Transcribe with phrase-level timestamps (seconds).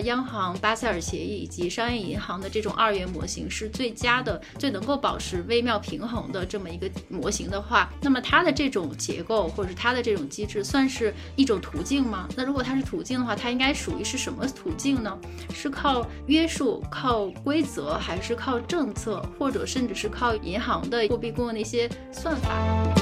[0.00, 12.28] 央行巴塞尔协议以及商业银行的这种二元模型是最佳的、最能够保持微妙平衡的这么一个模型的话，那么它的这种结构或者是它的这种机制算是一种途径吗？
[12.36, 15.18] 那如果它是途径的话，它应该属于是什么途径呢？
[15.52, 22.99] 是靠约束、靠规则，还是靠政策，或者甚至是靠银行的货币供应的一些算法？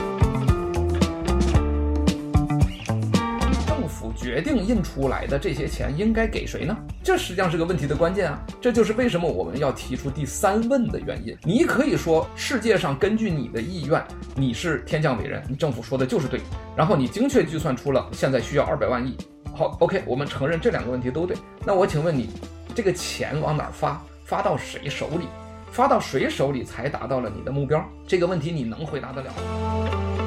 [4.14, 6.76] 决定印出来的这些钱应该给谁呢？
[7.02, 8.40] 这实际上是个问题的关键啊！
[8.60, 11.36] 这就是为什么我们要提出第三问的原因。
[11.42, 14.02] 你可以说世界上根据你的意愿，
[14.34, 16.40] 你是天降伟人，你政府说的就是对，
[16.76, 19.16] 然后你精确计算出了现在需要二百万亿。
[19.54, 21.36] 好，OK，我们承认这两个问题都对。
[21.64, 22.30] 那我请问你，
[22.74, 24.00] 这个钱往哪儿发？
[24.24, 25.26] 发到谁手里？
[25.72, 27.84] 发到谁手里才达到了你的目标？
[28.06, 30.17] 这个问题你能回答得了吗？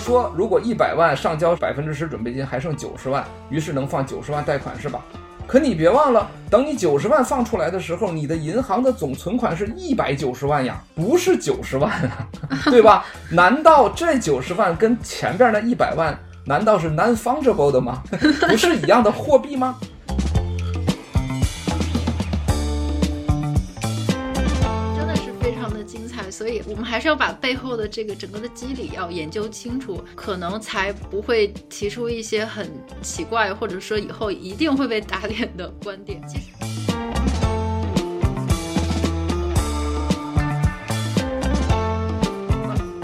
[0.00, 5.00] 说如果一百万上交百分之十准备金还剩九十万，于是能放九十万贷款是吧？
[5.46, 12.26] 可你别忘了，等你九十万放出来的时候，你的银行的总存款是一百九十万呀，不是九十万啊，
[12.70, 13.04] 对吧？
[13.30, 18.00] 难道这九十万跟前边那一百万难道是 non-fungible 的吗？
[18.48, 19.76] 不是一样的货币吗？
[26.40, 32.66] 所以我们还是要把背后的这个整个的机理要研究清楚，可能才不会提出一些很
[33.02, 36.18] 奇怪，或者说以后一定会被打脸的观点。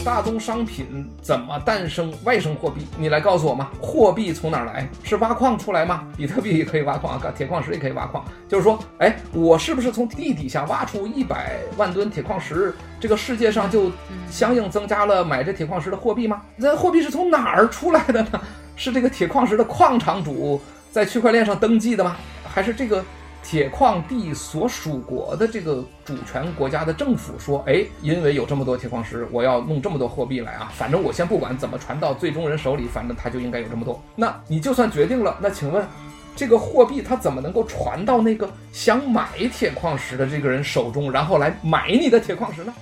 [0.06, 2.86] 大宗商品怎么诞生外生货币？
[2.96, 3.70] 你来告诉我吗？
[3.82, 4.88] 货币从哪儿来？
[5.02, 6.06] 是挖矿出来吗？
[6.16, 8.24] 比特币也可以挖矿啊，铁矿石也可以挖矿。
[8.46, 12.72] 就是说，哎，我是不是从地底下挖出一百万吨铁矿石？
[13.00, 13.90] 这个世界上就
[14.30, 16.40] 相应增加了买这铁矿石的货币吗？
[16.54, 18.40] 那货币是从哪儿出来的呢？
[18.76, 22.14] 是这个铁矿石的矿场主在区块链上登记的吗？
[22.44, 23.04] 还是这个？
[23.48, 30.68] 铁矿地所属国的这个主权国家的政府说：“哎，因为有这么多铁矿石，我要弄这么多货币来啊！
[30.74, 34.02] 反正我先不管怎么传到最终人手里，反正他就应该有这么多。
[34.16, 35.86] 那你就算决定了，那请问，
[36.34, 42.74] 这个货币它怎么能够传到那个想买铁矿石的这个人手中，然后来买你的铁矿石呢？”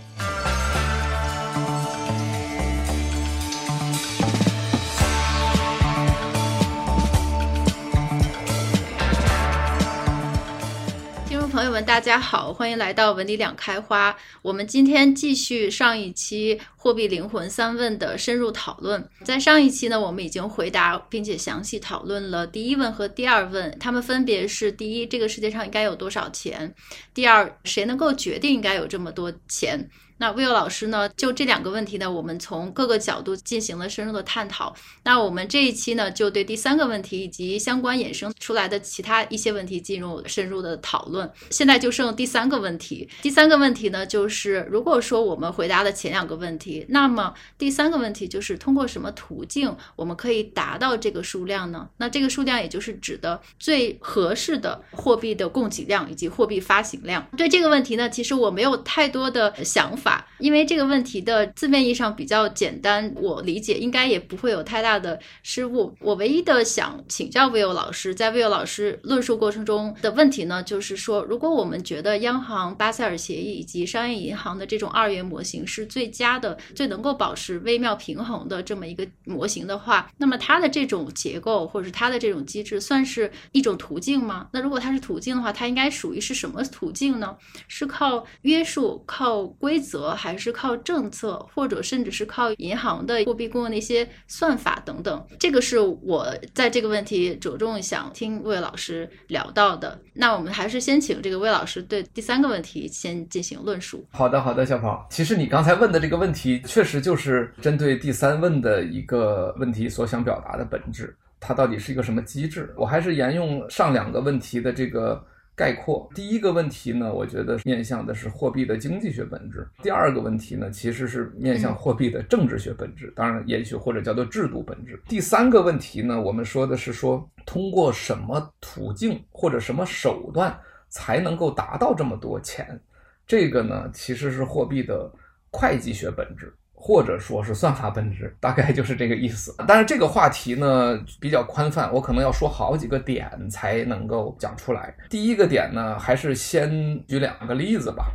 [11.74, 14.16] 们，大家好，欢迎来到文理两开花。
[14.42, 19.04] 我们今天继续上一期货币灵魂三问的深入讨论。
[19.24, 26.72] 在上一期呢，我们已经回答并且详细讨论了第一问和第二问，他们分别是：第一，这个世界上应该有多少钱？
[27.12, 29.90] 第二，谁能够决定应该有这么多钱？
[30.16, 34.74] 那 Will 老师呢，就这两个问题呢，我们从各个角度进行了深入的探讨。
[35.02, 41.28] 那我们这一期呢，就对第三个问题以及相关衍生出来的其他一些问题进入深入的讨论。
[41.50, 43.08] 现在就剩第三个问题。
[43.22, 51.88] 第三个问题呢，就是如果说我们回答了前两个问题，那么第三个问题就是通过什么途径我们可以达到这个数量呢？
[51.96, 57.26] 那这个数量也就是指的最合适的货币的供给量以及货币发行量。
[57.36, 60.03] 对这个问题呢，其实我没有太多的想法。
[60.04, 65.94] 法，因为这个问题的字面意义上比较简单，我理解应该也不会有太大的失误。
[65.98, 84.48] 我唯一的想请教 Will 老师，在 Will 老师论述过程中的问题呢，就是说，如果我们觉得央行巴塞尔协议以及商业银行的这种二元模型是最佳的、最能够保持微妙平衡的这么一个模型的话，那么它的这种结构或者是它的这种机制算是一种途径吗？
[84.52, 87.34] 那如果它是途径的话，它应该属于是什么途径呢？
[87.68, 89.93] 是靠约束、靠规则？
[89.94, 99.96] 则还是靠政策，或者甚至是靠银行的货币供应的一些算法等等，这个是我在这个问题着重想听魏老师聊到的。
[100.12, 104.04] 那我们还是先请这个魏老师对第三个问题先进行论述。
[104.10, 105.06] 好的，好的，小跑。
[105.10, 112.74] 其实你刚才问的这个问题，确实就是针对第三问的一个问题所想表达的本质，它到底是一个什么机制？
[112.76, 115.24] 我还是沿用上两个问题的这个。
[115.56, 119.66] 概括第一个问题呢，我觉得面向的是货币的经济学本质。
[119.82, 125.00] 第二个问题呢，其实是面向货币的政治学本质，当然也许或者叫做制度本质。
[125.08, 130.58] 第三个问题呢，我们说的是说通过什么途径或者什么手段
[130.88, 132.80] 才能够达到这么多钱？
[133.26, 135.10] 这个呢，其实是货币的
[135.50, 136.52] 会计学本质。
[136.86, 139.54] 或者说是算法本质，大概就是这个意思。
[139.66, 144.94] 但是这个话题呢，比较宽泛，我可能要说好几个点才能够讲出来。
[145.08, 146.70] 第一个点呢，还是先
[147.06, 148.12] 举两个例子吧。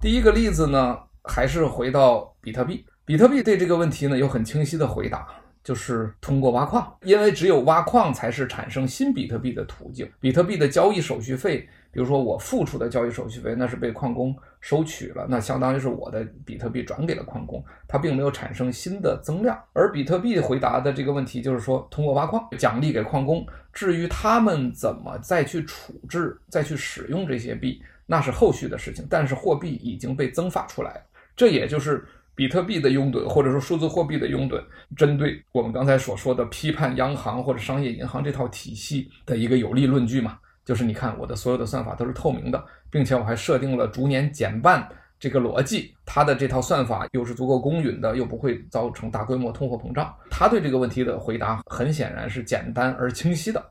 [0.00, 2.86] 第一个例子呢，还是回到比特币。
[3.04, 5.26] 比特币对这个问题呢有很清晰的回答，
[5.64, 10.08] 就是通过挖矿，因为只有挖矿才是产生新比特币的途径。
[10.20, 19.58] 比特币的交易手续费，比如说我付出的交易手续费，那是被矿工收取了，那相当于是我的比特币转给了矿工，它并没有产生新的增量。
[19.72, 29.06] 而比特币回答的这个问题就是说，通过挖矿奖励给矿工，至于他们怎么再去处置、再去使用这些币，那是后续的事情。
[29.08, 31.02] 但是货币已经被增发出来，
[31.34, 32.06] 这也就是。
[32.38, 34.62] 比特币的拥趸，或者说数字货币的拥趸，
[34.94, 44.86] 针对我们刚才所说的批判央行或者商业银行这套体系的一个有力论据嘛，就是你看我的所有的算法都是透明的，并且我还设定了逐年减半
[45.18, 50.14] 这个逻辑，它的这套算法又是足够公允的，又不会造成大规模通货膨胀。
[50.28, 53.64] 他对这个问题的回答很显然是简单而清晰的，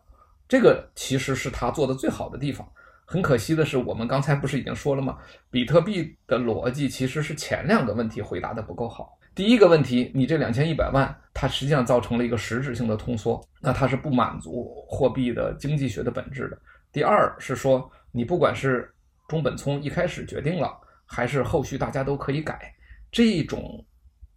[0.48, 2.66] 这个其实是他做的最好的地方。
[3.08, 5.18] 很可惜的是，我们刚才不是已经说了吗？
[5.52, 9.20] 比特币的逻辑其实是前两个问题回答的不够好。
[9.36, 16.58] 第一个问题，你这两千一百万，它实际上造成了一个实质性的通缩，那它是不满足货币的经济学的本质的。
[16.96, 18.90] 第二是说，你不管是
[19.28, 20.72] 中本聪一开始决定了，
[21.06, 22.74] 还是后续大家都可以改，
[23.12, 23.86] 这种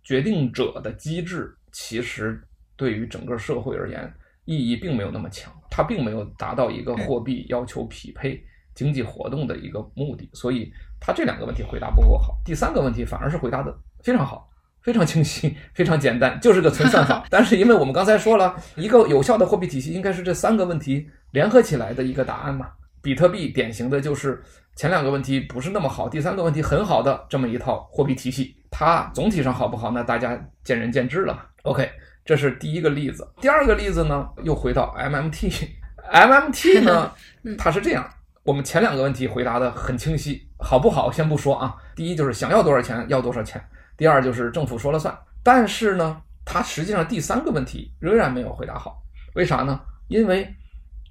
[0.02, 2.42] 决定者的机制，其实
[2.74, 4.12] 对于整个社会而言
[4.44, 8.44] 意义并没有那么强，它并没有达到一个货币要求匹配。
[8.74, 12.40] 经济活动的一个目的，所以他这两个问题回答不够好。
[12.44, 14.48] 第三个问题反而是回答的非常好，
[14.82, 17.24] 非常清晰，非常简单，就是个存算法。
[17.30, 22.68] 但是因为我们刚才说了一个有效的货币体系应该是这三个问题联合起来的一个答案嘛。
[23.00, 24.42] 比特币典型的就是
[24.74, 28.56] 前两个问题不是那么好，第三个问题很好的这么一套货币体系。
[28.70, 29.92] 它总体上好不好？
[29.92, 31.40] 那大家见仁见智了嘛。
[31.62, 31.88] OK，
[32.24, 33.26] 这是第一个例子。
[33.40, 37.12] 第二个例子呢，又回到 MMT，MMT 呢，
[37.56, 38.06] 它是这样。
[38.42, 41.10] 我们前两个问题回答的很清晰，好不好？
[41.10, 41.74] 先不说啊。
[41.94, 43.62] 第一就是想要多少钱，要多少钱。
[43.96, 45.16] 第二就是政府说了算。
[45.42, 49.02] 但是呢，它实际上第三个问题仍然没有回答好。
[49.34, 49.80] 为啥呢？
[50.08, 50.54] 因为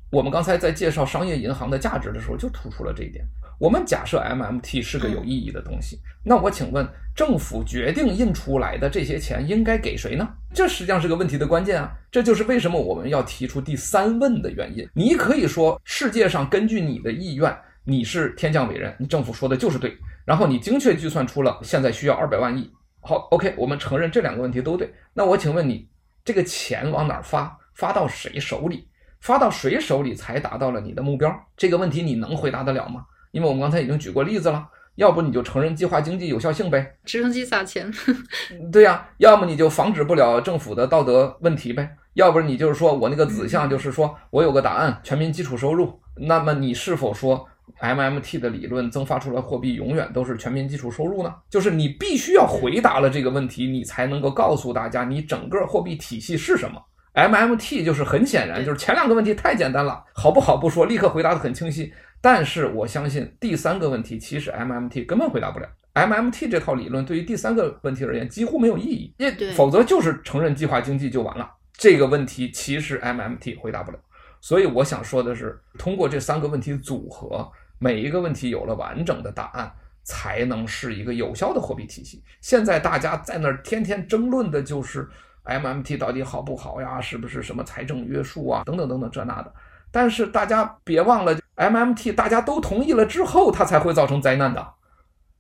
[0.10, 3.26] 我们刚才在介绍商业银行的价值的时候，就突出了这一点。
[3.60, 10.30] 我们假设 MMT 是个有意义的东西，那我请问，政府决定印出来的这些钱应该给谁呢？
[10.54, 11.92] 这实际上是个问题的关键啊！
[12.10, 14.88] 这就是为什么我们要提出第三问的原因。
[14.94, 22.72] 你可以说，世界上根据你的意愿，你是天降伟人，你政府说的就是对，然后你精确计算出了现在需要二百万亿。
[23.02, 24.94] 好，OK，我们承认这两个问题都对。
[25.14, 25.90] 那我请问你，
[26.24, 27.58] 这个钱往哪儿发？
[27.74, 28.87] 发到谁手里？
[29.20, 31.34] 发到谁手里才达到了你的目标？
[31.56, 33.06] 这个问题你能回答得了吗？
[33.32, 37.92] 因为我们刚才已经举过例子了，要不你就承认计划经济有效性呗，直升机撒钱，
[38.72, 47.46] 对呀、啊，要么你就防止不了政府的道德问题呗，要不然你就是说我那个子项就是说我有个答案，全民基础收入，那么你是否说
[47.82, 51.36] MMT 的理论增发出来货币永远都是全民基础收入呢？
[51.50, 56.82] 就是你必须要回答了这个问题，你才能够告诉大家你整个货币体系是什么。
[57.18, 61.92] MMT 就是很显然就是前两个问题太简单了，好不好不说，立刻回答得很清晰。
[62.22, 65.68] 但是我相信第三个问题，其实 MMT 根本回答不了。
[65.96, 71.50] MMT 这套理论对于第三个问题而言几乎没有意义，因否则就是承认计划经济就完了。
[71.74, 73.98] 这个问题其实 MMT 回答不了。
[74.40, 79.72] 所以我想说的是，通过这三个问题组合，每一个问题有了完整的答案，
[80.04, 82.24] 才能是一个有效的货币体系。
[82.42, 85.10] 现在大家在那儿天天争论的就是
[85.48, 87.02] MMT 到底好不好呀？
[87.02, 88.64] 是不是什么财政约束啊？
[88.66, 89.54] 等等等等这那的。
[89.90, 94.74] 但是大家别忘了，MMT 大家都同意了之后，它才会造成灾难的，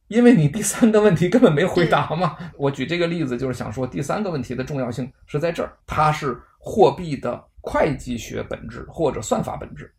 [0.07, 2.37] 因为你第三个问题根本没回答嘛。
[2.55, 9.93] 我举这个例子就是想说，第三个问题的重要性是在这儿，它是货币的会计学本质或者算法本质。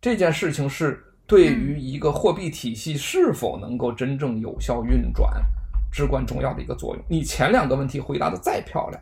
[0.00, 5.30] 这件事情是对于一个货币体系是否能够真正有效运转
[5.92, 7.04] 至关重要的一个作用。
[7.08, 9.00] 你前两个问题回答的再漂亮，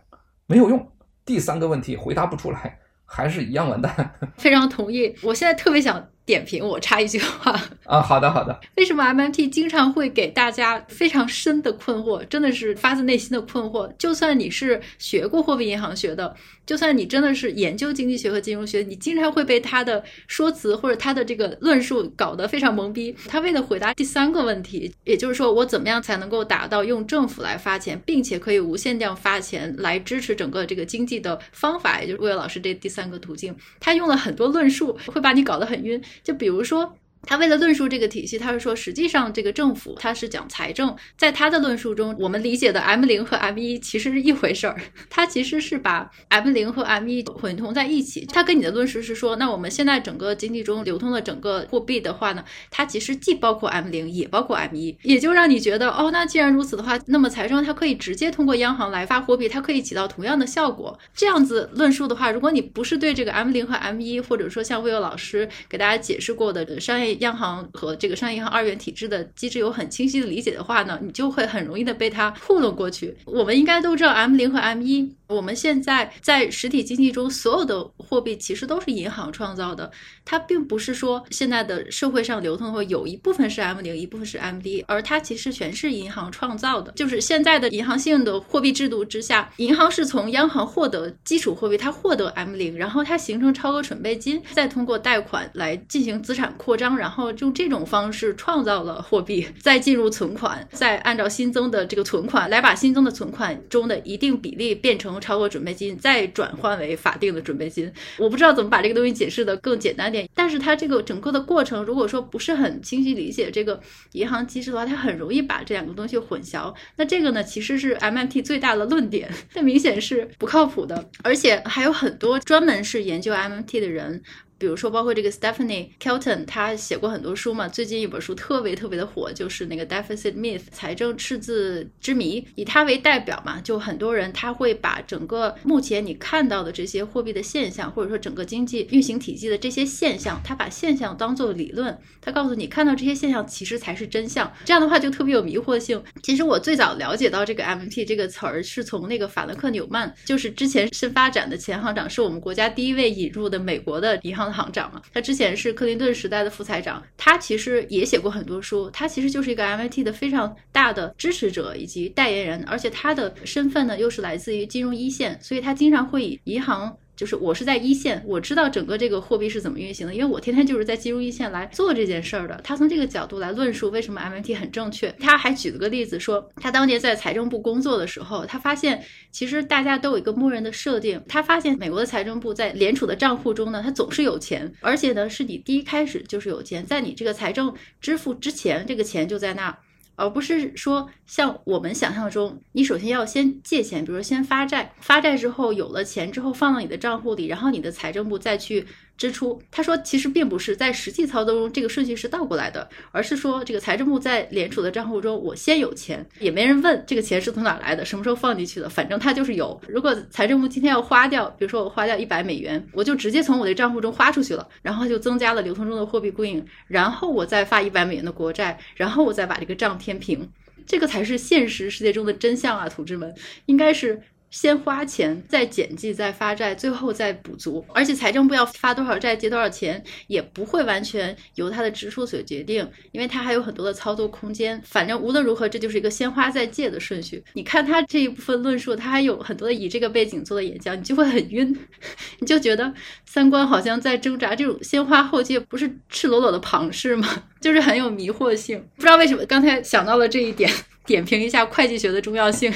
[0.51, 0.91] 没有用，
[1.25, 2.81] 第三个问题回答不出来。
[3.13, 4.15] 还是一样完蛋。
[4.37, 5.15] 非常同意。
[5.23, 8.61] 我现在特别想点评，我插一句话 啊，好的好的。
[8.77, 12.25] 为什么 MMT 经常会给大家非常深的困惑？
[12.27, 13.93] 真的是发自内心的困惑。
[13.99, 16.33] 就算你是学过货币银行学的，
[16.65, 23.13] 就算你真的是研究经济学和金融学，你经常会被他的说辞或者他的这个论述搞得非常懵逼。
[23.27, 36.01] 他为了回答第三个问题，也就是说我怎么样才能够达到用政府来发钱，并且可以无限量发钱来支持整个这个经济的方法，也就是魏老师这第三个途径，他用了很多论述，会把你搞得很晕。
[36.23, 36.97] 就比如说，
[37.27, 48.27] 他为了论述这个体系，他是说，实际上这个政府他是讲财政，在他的论述中，我们理解的 M 零和 M 一其实是一回事儿， 他其实是把 M 零和 M 一混同在一起。
[48.27, 60.99] 他跟你的论述是说，那我们现在整个经济中流通的整个货币的话呢，它其实既包括 M 零，也包括 M 一，也就让你觉得，哦，那既然如此的话，那么财政它可以直接通过央行来发货币，它可以起到同样的效果。
[61.15, 73.17] 这样子论述的话，如果你不是对这个 M 零和 M 一，或者说像魏友老师给大家解释过的商业央行和这个商业银行二元体制的机制有很清晰的理解的话呢，你就会很容易的被它糊弄过去。
[73.25, 79.91] 我们应该都知道 M 零和 M 一，我们现在在实体经济中所有的货币其实都是银行创造的，
[80.25, 86.91] 它并不是说现在的社会上流通的有一部分是 M 零，一部分是 M 一，而它其实全是银行创造的。
[86.93, 107.93] 就是现在的银行性的货币制度之下，银行是从央行获得基础货币，它获得 M 零，然后它形成超额准备金，再通过贷款来进行资产扩张，然后用这种方式创造了货币，再进入存款，再按照新增的这个存款来把新增的存款中的一定比例变成超过准备金，再转换为法定的准备金。
[108.19, 113.81] 我不知道怎么把这个东西解释得更简单点，但是它这个整个的过程，如果说不是很清晰理解这个
[114.13, 116.75] 银行机制的话，它很容易把这两个东西混淆。
[116.97, 124.23] 那这个呢，其实是 MMT 最大的论点，那明显是不靠谱的，而且还有很多专门是研究 MMT 的人。
[124.61, 127.67] 比如说，包括这个 Stephanie Kelton，他写过很多书嘛。
[127.67, 132.47] 最近一本书特别特别的火，就是那个 Deficit Myth，财政赤字之谜。
[132.57, 144.53] 以他为代表嘛，就很多人他会把整个目前你看到的这些货币的现象，或者说整个经济运行体系的这些现象，他把现象当做理论，他告诉你看到这些现象其实才是真相。
[144.67, 146.03] 这样的话就特别有迷惑性。
[146.23, 154.50] 其实我最早了解到这个 MMT 这个词儿，是从那个法兰克纽曼，就是之前深发展的前行长，是我们国家第一位引入的美国的银行。
[154.53, 166.97] 行长嘛，他之前是克林顿时代的副财长，他其实也写过很多书，他其实就是一个 MIT 的非常大的支持者以及代言人，而且他的身份呢又是来自于金融一线，所以他经常会以银行。
[167.21, 172.59] 就是我是在一线，我知道整个这个货币是怎么运行的，因为我天天就是在金融一线来做这件事儿的。
[172.65, 175.15] 他从这个角度来论述为什么 MMT 很正确。
[175.21, 181.23] 他还举了个例子说，他当年在财政部工作的时候，他发现其实大家都有一个默认的设定。
[181.29, 189.77] 他发现美国的财政部在联储的账户中呢，他总是有钱，而且呢是你第一开始就是有钱，在你这个财政支付之前，这个钱就在那儿。
[190.21, 198.87] 而不是说像我们想象中，你首先要先借钱，比如说先发债，发债之后有了钱之后放到你的账户里，然后你的财政部再去。
[199.21, 209.79] 支出，他说其实并不是在实际操作中这个顺序是倒过来的，而是说这个财政部在联储的账户中，我先有钱，也没人问这个钱是从哪来的，什么时候放进去的，反正他就是有。
[209.87, 220.49] 如果财政部今天要花掉，比如说我花掉一百美元，我就直接从我的账户中花出去了，然后就增加了流通中的货币供应，然后我再发一百美元的国债，然后我再把这个账填平，
[220.87, 223.35] 这个才是现实世界中的真相啊，同志们，
[223.67, 224.23] 应该是。
[224.51, 227.85] 先花钱，再减记，再发债，最后再补足。
[227.95, 234.81] 而且财政部要发多少债，借多少钱，也不会完全由他的支出所决定，因为他还有很多的操作空间。
[234.85, 237.43] 反正无论如何，这就是一个先花再借的顺序。
[237.55, 241.75] 你看他这一部分论述，他还有很多的以这个背景做的演讲，你就会很晕，
[242.41, 242.93] 你就觉得
[243.25, 244.57] 三观好像在挣扎。
[244.57, 247.45] 这种先花后借不是赤裸裸的庞氏吗？
[247.61, 248.85] 就是很有迷惑性。
[248.97, 250.69] 不知道为什么刚才想到了这一点，
[251.07, 252.73] 点评一下会计学的重要性。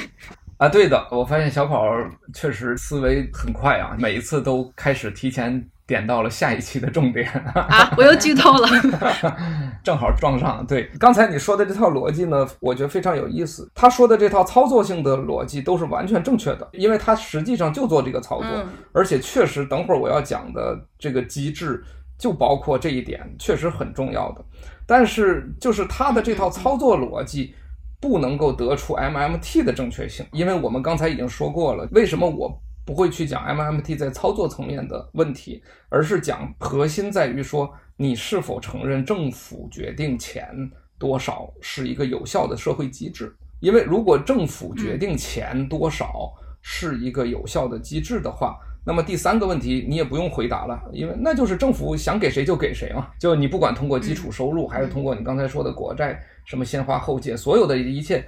[0.58, 1.90] 啊，对的，我发现小跑
[2.32, 8.68] 确实思维很快啊，每一次都开始提前点到了下一期的重点啊，我又剧透了，
[9.82, 10.64] 正好撞上。
[10.66, 13.68] 对，刚才你说的这套逻辑呢，我觉得非常有意思。
[13.75, 21.82] 他说的这套操作性的逻辑都是完全正确的，因为他实际上就做这个操作，嗯、而且确实，等会儿我要讲的这个机制
[22.16, 24.44] 就包括这一点，确实很重要的。
[24.87, 27.54] 但是，就是他的这套操作逻辑。
[28.04, 31.88] 不能够得出 MMT 的正确性，因为我们刚才已经说过了。
[31.92, 40.54] 为什么我不会去讲 MMT 在操作层面的问题，而是讲核心在于说你是否承认政府决定钱
[40.99, 43.34] 多少是一个有效的社会机制？
[43.61, 46.30] 因为如果政府决定钱多少
[46.61, 53.08] 是一个有效的机制的话，那么第三个问题你也不用回答了，因为那就是政府想给谁就给谁嘛。
[53.18, 56.23] 就你不管通过基础收入，还是通过你刚才说的国债。
[56.44, 58.24] 什么先花后借，所有的一切，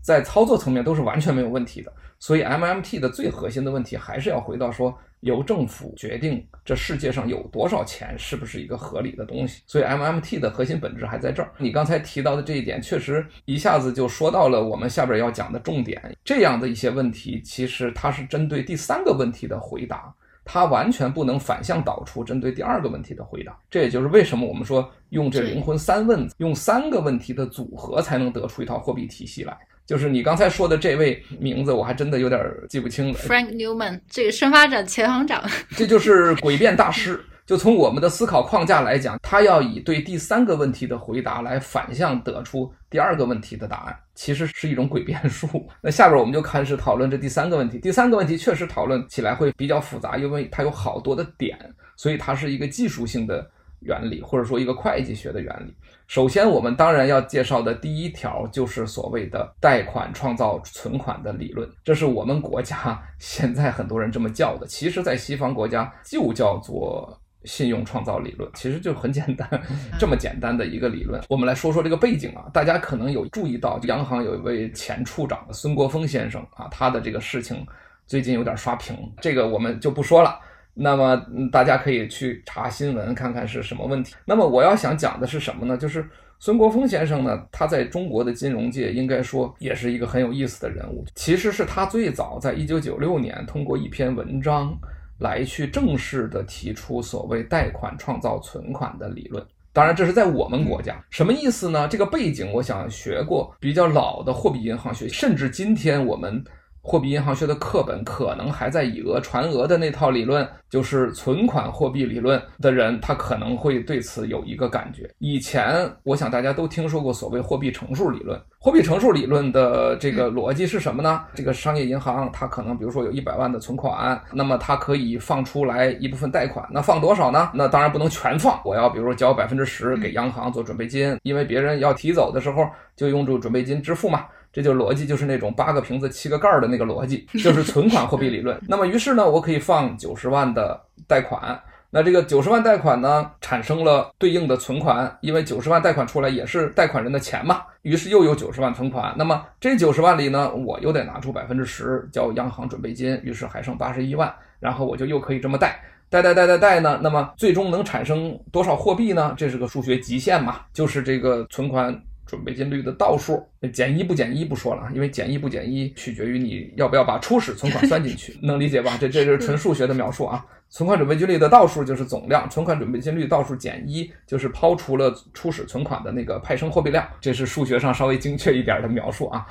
[0.00, 1.92] 在操作层面都是完全没有问题的。
[2.18, 9.62] 所以 MMT 的最核心的问题还是要回到说，由政府决定这世界上有多少钱是不是一个合理的东西。
[9.66, 11.50] 所以 MMT 的核心本质还在这儿。
[11.56, 16.14] 你刚才提到的这一点，确实一下子就说到了我们下边要讲的重点。
[16.22, 20.14] 这样的一些问题，其实它是针对第三个问题的回答。
[20.52, 23.56] 它完全不能反向导出针对第二个问题的回答。
[23.70, 29.56] 这也就是为什么我们说用这灵魂三问，用三个问题的组合才能得出一套货币体系来。
[29.86, 33.18] 就是你刚才说的这位名字，我还真的有点记不清了。
[33.20, 35.40] Frank Newman，这个深发展前行长，
[35.76, 37.24] 这就是诡辩大师。
[37.50, 45.48] 就从我们的思考框架来讲，他要以对第三个问题的回答来反向得出第二个问题的答案，其实是一种诡辩术。
[45.82, 47.80] 那下边我们就开始讨论这第三个问题。
[47.80, 51.58] 第三个问题确实讨论起来会比较复杂，因为它有好多的点，
[51.96, 53.44] 所以它是一个技术性的
[53.80, 55.74] 原理，或者说一个会计学的原理。
[56.06, 67.19] 首先，我们当然要介绍的第一条就是所谓的贷款创造存款的理论，这是我们国家 现在很多人这么叫的，其实在西方国家就叫做。
[67.44, 69.48] 信用创造理论其实就很简单，
[69.98, 71.20] 这么简单的一个理论。
[71.28, 77.66] 我们来说说这个背景啊，大家可能有注意到，央行有一位前处长孙国峰先生啊，他的这个事情
[78.06, 80.38] 最近有点刷屏，这个我们就不说了。
[80.74, 81.20] 那么
[81.50, 84.14] 大家可以去查新闻看看是什么问题。
[84.24, 85.76] 那么我要想讲的是什么呢？
[85.76, 91.04] 就是孙国峰先生呢，他在中国的金融界应该说也是一个很有意思的人物。
[91.14, 94.78] 其实是他最早在一九九六年通过一篇文章。
[95.20, 101.86] 来去正式的提出所谓贷款创造存款的理论，当然这是在我们国家，什么意思呢？
[101.86, 106.44] 这个背景我想学过比较老的货币银行学，甚至今天我们。
[106.82, 115.08] 货币银行学的课本可能还在以讹传讹的那套理论，就是存款货币理论的人，他可能会对此有一个感觉。
[115.18, 121.22] 以前我想大家都听说过所谓货币乘数理论，货币乘数理论的这个逻辑是什么呢？
[121.34, 127.50] 这个商业银行它可能比如说有一百万的存款，那么它可以放出来一部分贷款，那放多少呢？
[127.54, 134.24] 那当然不能全放，我要比如说交百分之十给央行做准备金，因为别人要提走的时候就用这准备金支付嘛。
[134.52, 138.58] 这就逻辑就是那种八个瓶子七个盖儿的那个逻辑，就是存款货币理论。
[138.66, 149.14] 那么于是呢，我可以放九十万的贷款，那这个九十万贷款呢，产生了对应的存款，因为九十万贷款出来也是贷款人的钱嘛，于是又有九十万存款。
[149.16, 159.32] 那么这九十万里呢，我又得拿出百分之十交央行准备金，于是还剩八十一万，然后我就又可以这么贷，贷贷贷贷贷呢，那么最终能产生多少货币呢？
[159.36, 161.96] 这是个数学极限嘛，就是这个存款。
[162.30, 168.96] 准备金率的倒数，减一不减一不说了，因为减一不减一取决于你要不要把初始存款算进去， 能理解吧？
[169.00, 170.46] 这这是纯数学的描述啊。
[170.68, 179.44] 存款准备金率的倒数就是总量，存款准备金率倒数减一就是抛除了初始存款的那个派生货币量，这是数学上稍微精确一点的描述啊。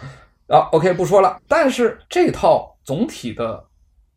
[0.47, 1.37] 啊，OK，不说了。
[1.49, 3.65] 但是这套总体的。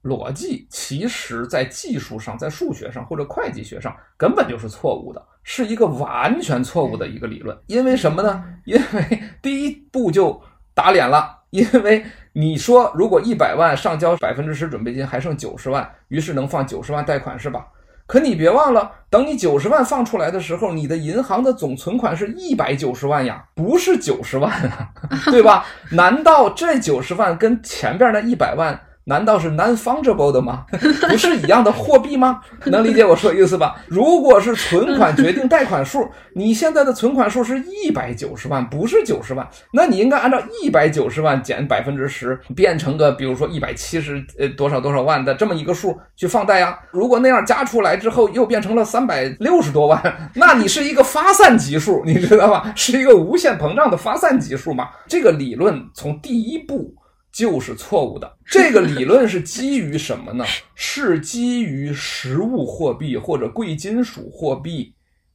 [0.03, 7.57] 逻辑其实，在技术上，在数学上或者会计学上，根本就是错误的，是一个完全错误的一个理论。
[7.67, 8.45] 因为什么呢？
[8.65, 10.41] 因为 第一步就
[10.75, 11.39] 打脸了。
[11.51, 12.03] 因为
[12.33, 17.67] 你说，如果一百万上交百分之十准备金，还剩九十万，于是能放九十万贷款，是吧？
[18.07, 24.91] 可你别忘了，等你九十万放出来的时候，你的银行的总存款是一百九十万呀，不是九十万啊，
[25.31, 25.67] 对吧？
[25.91, 28.81] 难道这九十万跟前边那一百万？
[29.05, 30.65] 难道是 non-fungible 的吗？
[31.09, 32.41] 不是一样的货币吗？
[32.67, 33.75] 能理解我说意思吧？
[33.89, 46.79] 如果是存款决定贷款数， 你现在的存款数是一百九十万，不是九十万，那你应该按照一百九十万减百分之十，变成个比如说一百七十呃多少多少万的这么一个数去放贷呀。
[46.93, 50.01] 如果那样加出来之后又变成了三百六十多万，
[50.35, 52.73] 那你是一个发散级数，你知道吧？
[52.77, 54.89] 是一个无限膨胀的发散级数嘛？
[55.09, 56.95] 这个理论从第一步。
[57.33, 58.37] 就是错误的。
[58.45, 60.45] 这个理论是基于什么呢？
[60.75, 64.95] 是基于实物货币或者贵金属货币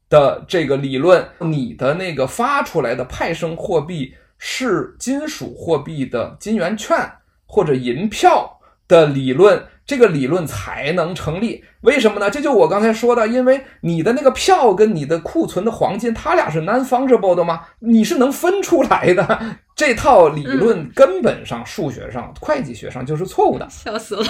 [0.10, 1.27] 的这个理论。
[1.39, 6.97] 你的那个发出来的派生货币是金属货币的金圆券
[7.45, 9.62] 或者银票的理论。
[9.88, 12.30] 这个理论才能成立，为什么呢？
[12.30, 17.62] 这就我刚才说的，因为你的那个票跟你的库存的黄金，它俩是 non-fungible 的吗？
[17.80, 19.39] 你是能分出来的。
[19.78, 23.67] 这套理论根本上数学上、会计学上就是错误的。
[23.69, 24.26] 笑死了！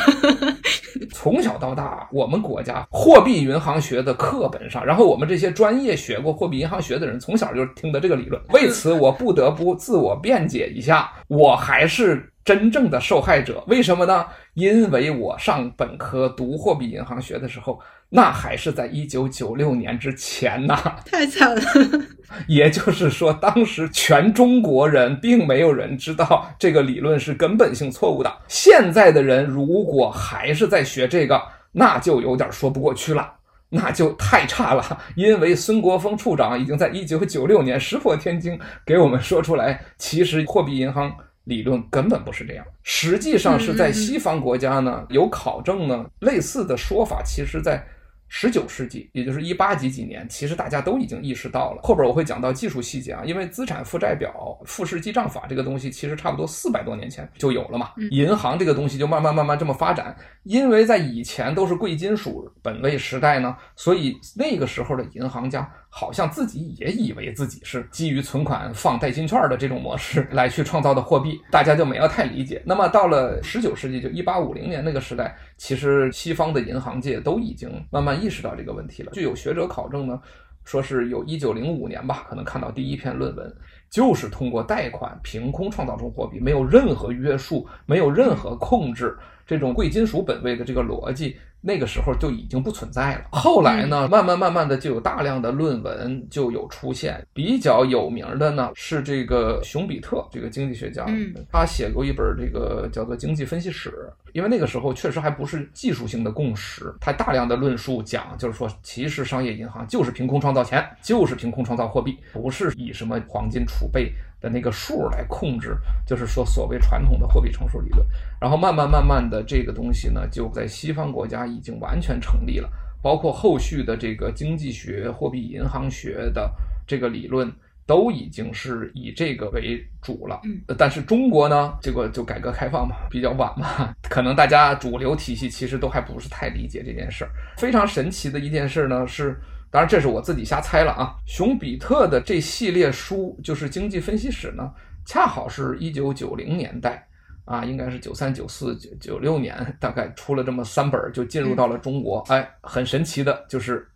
[1.12, 8.39] 从小到大，我们国家货币银行学的课本上，然后我们这些专业学过货币银行学的人，从小就听的这个理论。
[8.50, 12.30] 为此，我不得不自我辩解一下，我还是。
[12.47, 14.25] 真正的受害者，为什么呢？
[14.53, 20.73] 因为我上本科读货币银行学的时候，那还是在一九九六年之前呢。
[21.05, 21.62] 太惨了。
[22.47, 28.33] 也就是说，当时全中国人并没有人知道这个理论是根本性错误的。
[28.47, 31.41] 现在的人如果还是在学这个，
[31.73, 33.29] 那就有点说不过去了，
[33.67, 35.01] 那就太差了。
[35.17, 41.13] 因为孙国峰处长已经在一九九六年石破天惊给我们说出来，其实货币银行。
[41.47, 42.65] 理论根本不是这样。
[42.83, 47.83] 实际上是在西方国家呢，有考证呢，类似的说法，其实在。
[48.29, 51.81] 十九世纪，也就是一八几几年，其实大家都已经意识到了。
[51.81, 57.91] 后边我会讲到技术细节啊，因为资产负债表、复式记账法这个东西，其实差不多四百多年前就有了嘛。
[58.12, 60.13] 银行这个东西就慢慢慢慢这么发展，
[60.47, 65.69] 因为在以前都是贵金属本位时代呢，所以那个时候的银行家。
[65.89, 72.62] 好像自己也以为自己是基于存款放代金券的这种模式来去创造的货币，大家就没有太理解。
[72.63, 79.12] 那么到了十九世纪，就一八五零年那个时代，其实西方的银行界都已经慢慢意识到这个问题了。
[79.12, 80.21] 据有学者考证呢，
[80.65, 83.51] 说是有一九零五年吧，可能看到第一篇论文，
[83.89, 91.36] 就是通过贷款凭空创造出货币，没有任何约束，没有任何控制，这种贵金属本位的这个逻辑。
[91.60, 93.25] 那个时候就已经不存在了。
[93.31, 97.25] 后来呢，慢慢慢慢的就有大量的论文就有出现。
[97.33, 101.03] 比较有名的呢是这个熊彼特这个经济学家，
[101.51, 103.89] 他写过一本这个叫做《经济分析史》。
[104.38, 118.06] 因为那个时候确实还不是技术性的共识，他大量的论述讲，就是说，其实商业银行就是凭空创造钱，就是凭空创造货币，不是以什么黄金储备的那个数来控制，就是说所谓传统的货币乘数理论。
[118.39, 122.69] 然后慢慢慢慢的，这个东西呢，就在西方国家已经完全成立了，
[123.02, 126.54] 包括后续的这个经济学、货币银行学的
[126.86, 127.52] 这个理论，
[127.88, 130.39] 都已经是以这个为主了。
[130.43, 137.32] 嗯，但是中国呢，这个就改革开放嘛，比较晚嘛， 可能大家主流体系其实都还不是太理解这件事儿。
[137.58, 139.36] 非常神奇的一件事呢是，
[139.71, 141.15] 当然这是我自己瞎猜了啊。
[141.26, 144.71] 熊彼特的这系列书，就是经济分析史呢，
[145.06, 147.04] 恰好是一九九零年代。
[147.45, 152.19] 啊，应该是九三、九四、九九六年，大概出了这么三本，就进入到了中国。
[152.28, 153.88] 哎，很神奇的就是，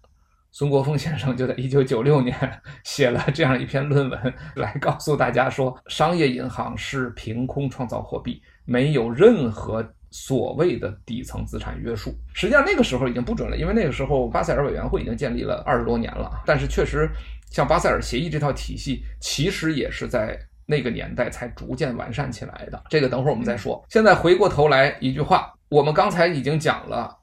[0.52, 2.36] 孙国峰先生就在一九九六年
[2.84, 12.14] 写了这样一篇论文，来告诉大家说，商业银行是凭空创造货币，没有任何所谓的底层资产约束。
[12.34, 16.32] 实际上那个时候已经不准了，因为那个时候巴塞尔委员会已经建立了二十多年了。
[16.46, 17.10] 但是确实，
[17.50, 20.38] 像巴塞尔协议这套体系，其实也是在。
[20.68, 23.84] 那个年代才逐渐完善起来的，这个等会儿我们再说。
[23.90, 27.14] 现在回过头来一句话，我们刚才已经讲了，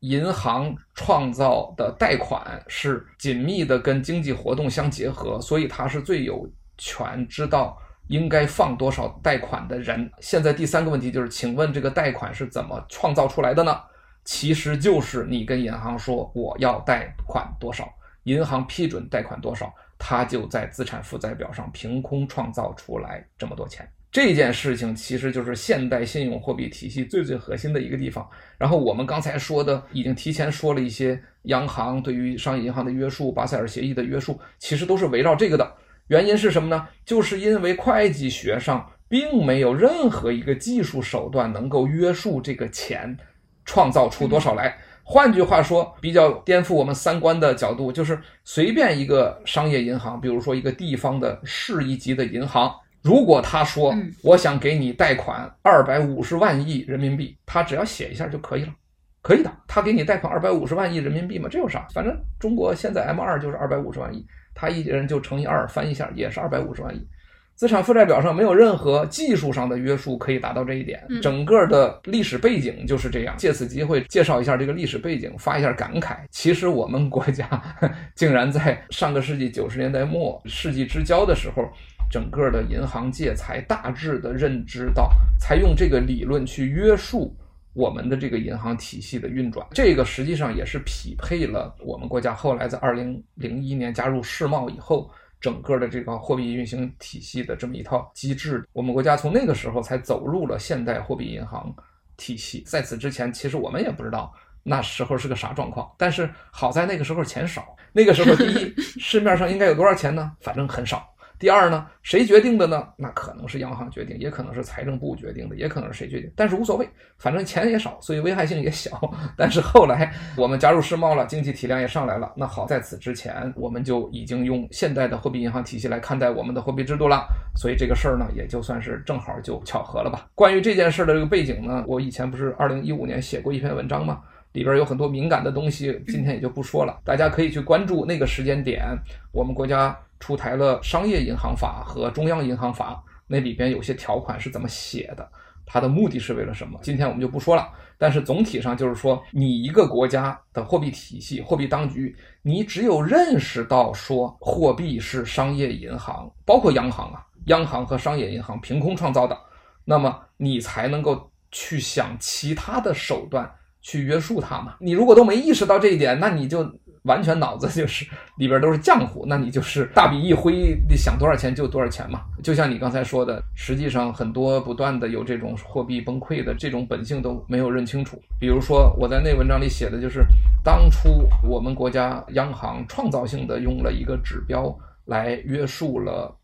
[0.00, 10.10] 银行创造的贷款是紧密的跟经济活动相结合，所以它是最有权知道应该放多少贷款的人。
[10.20, 13.78] 现在第三个问题就是，请问这个贷款是怎么创造出来的呢？
[14.24, 17.88] 其实就是你跟银行说我要贷款多少，
[18.24, 19.72] 银行批准贷款多少。
[20.02, 28.28] 他就在资产负债表上凭空创造出来这么多钱，这件事情其实就是现代信用货币体系最最核心的一个地方。
[28.58, 35.74] 然后我们刚才说的已经提前说了一些央行对于商业银行的约束，巴塞尔协议的约束，其实都是围绕这个的。
[36.08, 36.88] 原因是什么呢？
[37.04, 43.16] 就是因为会计学上并没有任何一个技术手段能够约束这个钱
[43.64, 44.76] 创造出多少来。
[45.04, 58.74] 换句话说，比较颠覆我们三观的角度，就是随便一个商业银行，比如说一个地方的市一级的银行，如果他说我想给你贷款二百五十万亿人民币，他只要写一下就可以了，
[59.22, 59.50] 可以的。
[59.66, 61.86] 他给你贷款二百五十万亿人民币嘛，这有啥？
[61.94, 67.06] 反正中国现在 M 二就是二百五十万亿，他一人就乘以二，翻一下也是二百五十万亿。
[67.54, 73.34] 资产负债表上没有任何技术上的约束可以达到这一点，整个的历史背景就是这样。
[73.36, 76.16] 借此机会介绍一下这个历史背景，发一下感慨。
[76.30, 77.46] 其实我们国家
[78.16, 81.68] 竟然在上个世纪九十年代末、世纪之交的时候，
[82.10, 87.34] 整个的银行界才大致的认知到，才用这个理论去约束
[87.72, 89.66] 我们的这个银行体系的运转。
[89.70, 95.10] 这个实际上也是匹配了我们国家后来在二零零一年加入世贸以后。
[95.40, 101.74] 整个的这个货币运行体系的这么一套机制，我们国家从那个时候才走入了现代货币银行
[102.18, 102.62] 体系。
[102.66, 104.30] 在此之前，其实我们也不知道
[104.62, 105.90] 那时候是个啥状况。
[105.96, 110.30] 但是好在那个时候钱少，那个时候第一市面上应该有多少钱呢？
[110.42, 111.08] 反正很少。
[111.40, 112.86] 第二呢，谁决定的呢？
[112.98, 116.30] 那可能是央行决定，也可能是财政部决定的，也可能是谁决定。
[116.36, 119.10] 但是无所谓，反正钱也少，所以危害性也小。
[119.38, 122.30] 但是后来我们加入世贸了，经济体量也上来了。
[122.36, 127.26] 那好，在此之前，我们就已经用现代的货币银行体系来看待我们的货币制度了。
[127.56, 130.28] 所以这个事儿呢，也就算是正好就巧合了吧。
[130.34, 134.20] 关于这件事的这个背景呢，我以前不是二零一五年写过一篇文章吗？
[134.52, 137.00] 里边有很多敏感的东西，今天也就不说了。
[137.02, 138.84] 大家可以去关注那个时间点，
[139.32, 139.96] 我们国家。
[140.20, 145.28] 出台了商业银行法和中央银行法，那里边有些条款是怎么写的？
[145.66, 146.78] 它的目的是为了什么？
[146.82, 147.68] 今天我们就不说了。
[147.96, 159.38] 但是总体上就是说，你一个国家的货币体系、货币当局，你只有认识到说货币是商业银行，包括央行啊，央行和商业银行凭空创造的，
[159.84, 164.76] 那么你才能够去想其他的手段去约束它嘛。
[164.80, 166.62] 你如果都没意识到这一点，那你就。
[167.04, 172.22] 完全脑子就是里边都是浆糊，那你就是大笔一挥，你想多少钱就多少钱嘛。
[172.42, 178.20] 就像你刚才说的，实际上很多不断的有这种货币崩溃的这种本性都没有认清楚。
[178.38, 180.24] 比如说我在那文章里写的就是，
[180.62, 186.36] 当初我们国家央行创造性的用了一个指标来约束了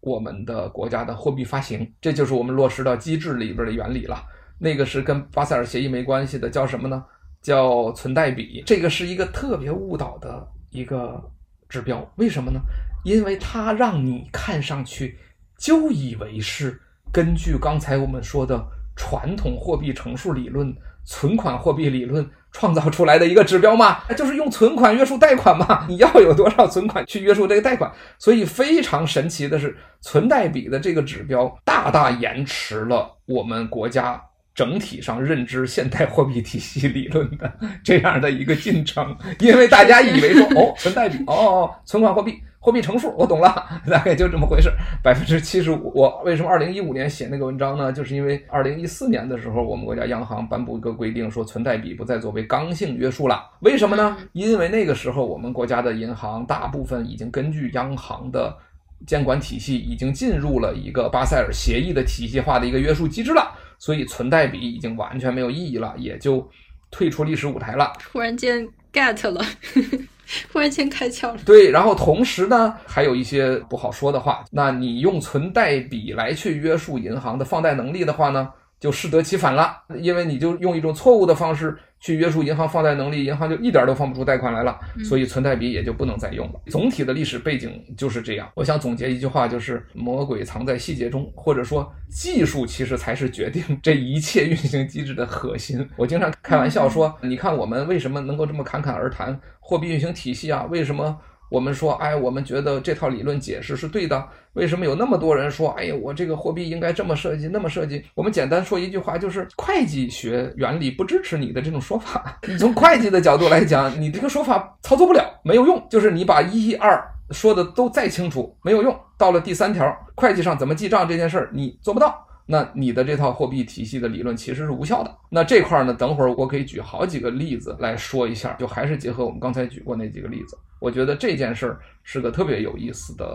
[0.00, 4.22] 我们的国家的货币发行，这就是我们落实到机制里边的原理了。
[4.56, 7.04] 那个是跟巴塞尔协议没关系的，叫什么呢？
[7.44, 11.22] 叫存贷比，这个是一个特别误导的一个
[11.68, 12.10] 指标。
[12.16, 12.58] 为什么呢？
[13.04, 15.18] 因为它让你看上去
[15.58, 16.80] 就以为是
[17.12, 25.84] 根据刚才我们说的传统货币乘数理论、存款货币理论创造出来的一个指标嘛，就是用存款约束贷款嘛。
[25.86, 27.92] 你要有多少存款去约束这个贷款？
[28.18, 34.22] 所以非常神奇的是，存贷比的这个指标大大延迟了我们国家。
[34.54, 43.52] 整体上认知现代货币体系理论的这样的一个进程，因为大家以为说哦，存贷比哦，存款货币货币乘数，我懂了，
[43.90, 44.70] 大概就这么回事。
[45.02, 47.92] 百分之七十五，我为什么二零一五年写那个文章呢？
[47.92, 53.44] 就是因为二零一四年的时候，我们国家央行颁布一个规定，说存贷比不再作为刚性约束了。
[53.60, 54.16] 为什么呢？
[54.32, 58.56] 因为那个时候我们国家的银行大部分已经根据央行的
[59.04, 63.52] 监管体系，已经进入了一个巴塞尔协议的体系化的一个约束机制了。
[63.84, 66.48] 所以存贷比已经完全没有意义了，也就
[66.90, 67.92] 退出历史舞台了。
[68.00, 69.44] 突然间 get 了，
[70.50, 71.38] 忽然间开窍了。
[71.44, 74.42] 对，然后同时呢，还有一些不好说的话。
[74.50, 78.48] 那你用存贷比来去约束银行的放贷能力的话呢，
[78.80, 81.76] 就适得其反了，因为你就用一种错误的方式。
[82.04, 86.60] 去约束银行放贷能力，银行就一点都放不出贷款来了，所以存贷比也就不能再用了。
[86.66, 88.46] 总体的历史背景就是这样。
[88.54, 95.88] 我想总结一句话，就是魔鬼藏在细节中，或者说技术其实才是决定这一切运行机制的核心。
[95.96, 100.66] 我经常开玩笑说，你看我们为什么能够这么侃侃而谈货币运行体系啊？
[100.70, 101.18] 为什么？
[101.50, 104.24] 我们说，哎，我们觉得这套理论解释是对的。
[104.54, 108.04] 为什么有那么多人说，哎呀，我这个货币应该这么设计，那么设计？
[108.14, 112.38] 我们简单说一句话，就是会计学原理不支持你的这种说法。
[112.48, 115.84] 你 从会计的角度来讲，你这个说法操作不了，没有用。
[115.90, 118.96] 就是你把一二说的都再清楚，没有用。
[119.16, 122.26] 到了第三条，会计上怎么记账这件事儿，你做不到。
[122.46, 125.16] 那你的这套货币体系的理论其实是无效的。
[125.30, 130.58] 那这块儿呢，等会儿我可以举好几个例子来说一下，就还是结合我们刚才举过那几个例子。
[130.78, 133.26] 我觉得这件事儿是个特别有意思的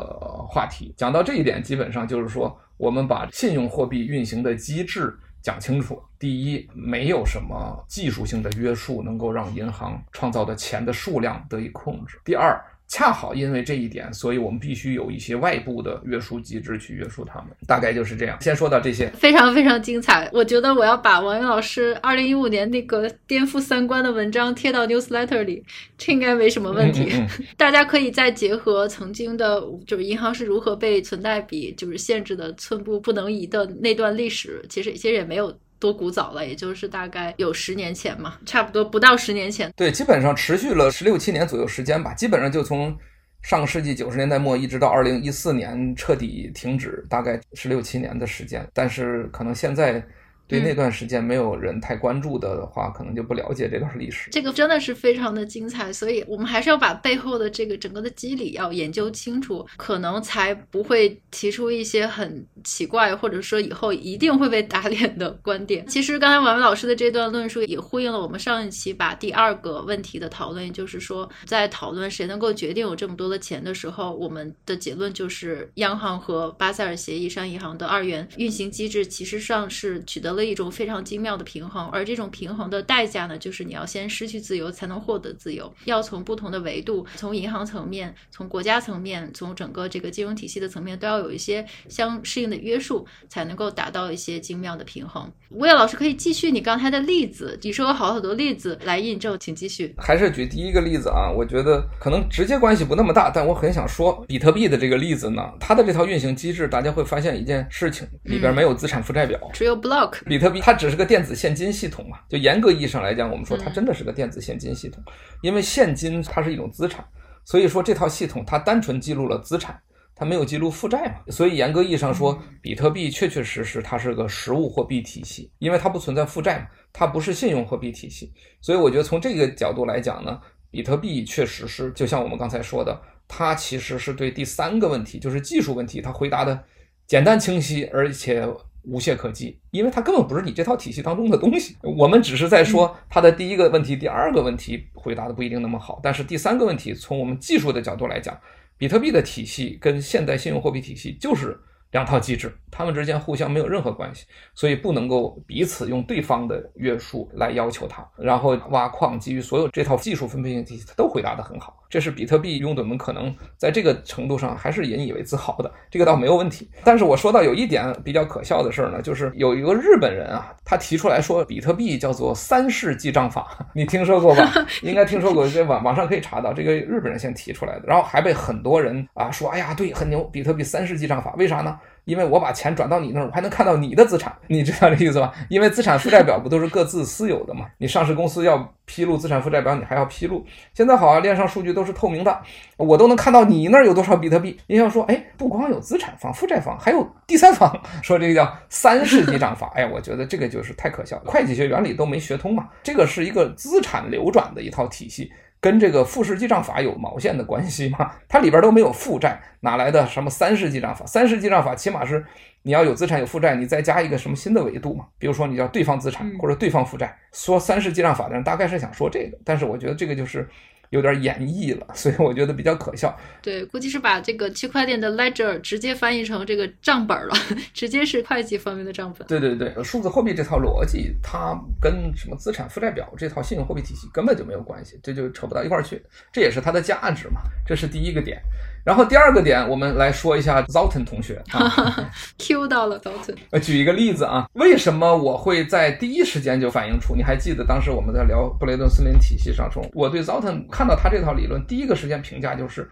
[0.47, 0.93] 话题。
[0.95, 5.99] 讲到这一点，基本上就是说，我们把信用货币运行的机制讲清楚。
[6.19, 12.19] 第一，没有什么技术性的约束能够让银行创造的钱的数量得以控制。
[12.23, 17.47] 第二，恰好因为这一点，所以我们必须有一些外部的约束机制去约束他们。
[17.67, 18.36] 大概就是这样。
[18.41, 20.28] 先说到这些，非常非常精彩。
[20.34, 25.63] 我觉得我要把王宇老师二零一五年那个颠覆三观的文章贴到 newsletter 里，
[25.99, 27.08] 这应该没什么问题。
[27.13, 35.56] 嗯嗯、大家可以再结合曾经的，就是银行是如何被存贷比就是限制的寸步不能移的那段历史，其实其实也没有。
[35.79, 39.71] 多古早了，也就是大概有十年前嘛，差不多不到十年前。
[39.75, 42.95] 对，基本上持续了十六七年左右时间吧，基本上就从
[43.41, 48.67] 上个世纪九十年代末一直到二零一四年彻底停止，大概十六七年的时间。
[48.73, 50.05] 但是可能现在。
[50.49, 54.29] 对那段时间没有人太关注的话，嗯，可能就不了解这段历史。
[54.31, 65.85] 这个真的是非常的精彩，所以我们还是要把背后的这个整个的机理要研究清楚，可能才不会提出一些很奇怪或者说以后一定会被打脸的观点。
[65.85, 80.38] 其实刚才王文老师的这段论述也呼应了我们上一期把第二个问题的讨论，就是说在讨论谁能够决定有这么多的钱的时候，我们的结论就是央行和巴塞尔协议商业银行的二元运行机制其实上是取得了。
[80.45, 85.71] 一种非常精妙的平衡，而这种平衡的代价呢，就是你要先失去自由，才能获得自由。
[85.86, 95.32] 要从不同的维度，从银行层面，从国家层面，从整个这个金融体系的层面，都要有一些相适应的约束，才能够达到一些精妙的平衡。
[95.49, 99.93] 吴越老师可以继续你刚才的例子，你说有好很多例子来印证，请继续。
[99.97, 110.13] 还是举第一个例子啊，我觉得可能直接关系不那么大，但我很想说比特币的这个例子呢，它的这套运行机制，大家会发现一件事情，里边没有资产负债表，只有 block。
[110.29, 115.03] 比特币它只是个电子现金系统嘛，就严格意义上来讲，我们说它真的是个电子现金系统，
[115.41, 117.03] 因为现金它是一种资产，
[117.43, 119.81] 所以说这套系统它单纯记录了资产，
[120.15, 130.39] 它没有记录负债嘛，所以严格意义上说，比特币确确实实它是个实物货币体系，因为它不存在负债嘛，它不是信用货币体系，所以我觉得从这个角度来讲呢，
[130.69, 132.95] 比特币确实是就像我们刚才说的，
[133.27, 136.63] 它其实是对第三个问题，就是技术问题，它回答的
[137.07, 138.47] 简单清晰，而且。
[138.83, 141.75] 无懈可击，因为它根本不是你这套体系当中的东西。
[141.81, 148.37] 我们只是在说它的第一个问题，第二个问题回答的不一定那么好，但是第三个问题，从我们技术的角度来讲，
[148.77, 151.59] 比特币的体系跟现代信用货币体系就是。
[151.91, 158.07] 两套机制，它们之间互相没有任何关系，所以不能够彼此用对方的约束来要求它。
[158.15, 161.78] 然后挖矿基于所有这套技术分配性体系，它都回答的很好。
[161.89, 166.69] 这是比特币拥趸们可能在这个程度上还是引以为自豪的，这个倒没有问题。
[166.84, 174.54] 但是我说到有一点比较可笑的事儿呢，就是有一个日本人啊，他提出来说比特币叫做三式记账法，你听说过吧？
[174.84, 181.80] 应该听说过，这网网上可以查到，这个日本人先提出来的，然后还被很多人啊说，哎呀，对，很牛，比特币三式记账法，为啥呢？
[182.09, 185.31] 因为我把钱转到你那儿，我还能看到你的资产，你知道这意思吧？
[185.47, 187.67] 因为资产负债表不都是各自私有的吗？
[187.77, 190.43] 你上市公司要披露资产负债表，你还要披露。
[190.73, 192.41] 现在好啊，链上数据都是透明的，
[192.77, 194.59] 我都能看到你那儿有多少比特币。
[194.65, 199.71] 你要说，哎，不光有资产方、负债方，还有第三方，说这个叫三式记账法。
[199.75, 202.67] 哎，我觉得这个就是太可笑了，会计学原理都没学通嘛。
[202.81, 205.31] 这个是一个资产流转的一套体系。
[205.61, 208.11] 跟这个复式记账法有毛线的关系吗？
[208.27, 211.05] 它里边都没有负债，哪来的什么三式记账法？
[211.05, 212.25] 三式记账法起码是
[212.63, 215.05] 你要有资产有负债，你再加一个什么新的维度嘛？
[215.17, 217.17] 比如说你叫对方资产或者对方负债。
[217.33, 220.47] 说三式记账法的人大概是想说这个，但是我觉得这个就是。
[220.89, 223.15] 有点演绎了，所以我觉得比较可笑。
[223.41, 227.34] 对，估计是把这个区块链的 ledger 直接翻译成这个账本了，
[227.73, 229.28] 直接是会计方面的账本。
[229.28, 236.02] 对对对，数字货币这套逻辑，它跟什么资产负债表这套信用货币体系根本就没有关系，这就扯不到一块儿去。
[236.32, 238.41] 这也是它的价值嘛，这是第一个点。
[238.83, 243.35] 然后第二个点，我们来说一下 Zoltan 同学 啊， Q 到了 Zoltan。
[243.51, 247.15] 呃，举一个例子啊，为什么我会在第一时间就反映出？
[247.15, 252.89] 你还记得当时我们在聊布雷顿森林体系上说，我对 Zoltan 看到他这套理论，第一个时间评价就是，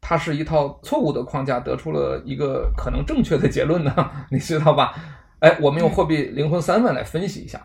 [0.00, 4.94] 他是一套错误的框架，得出了一个可能正确的结论呢，你知道吧？
[5.40, 7.60] 哎，我们用货币灵魂三问来分析一下。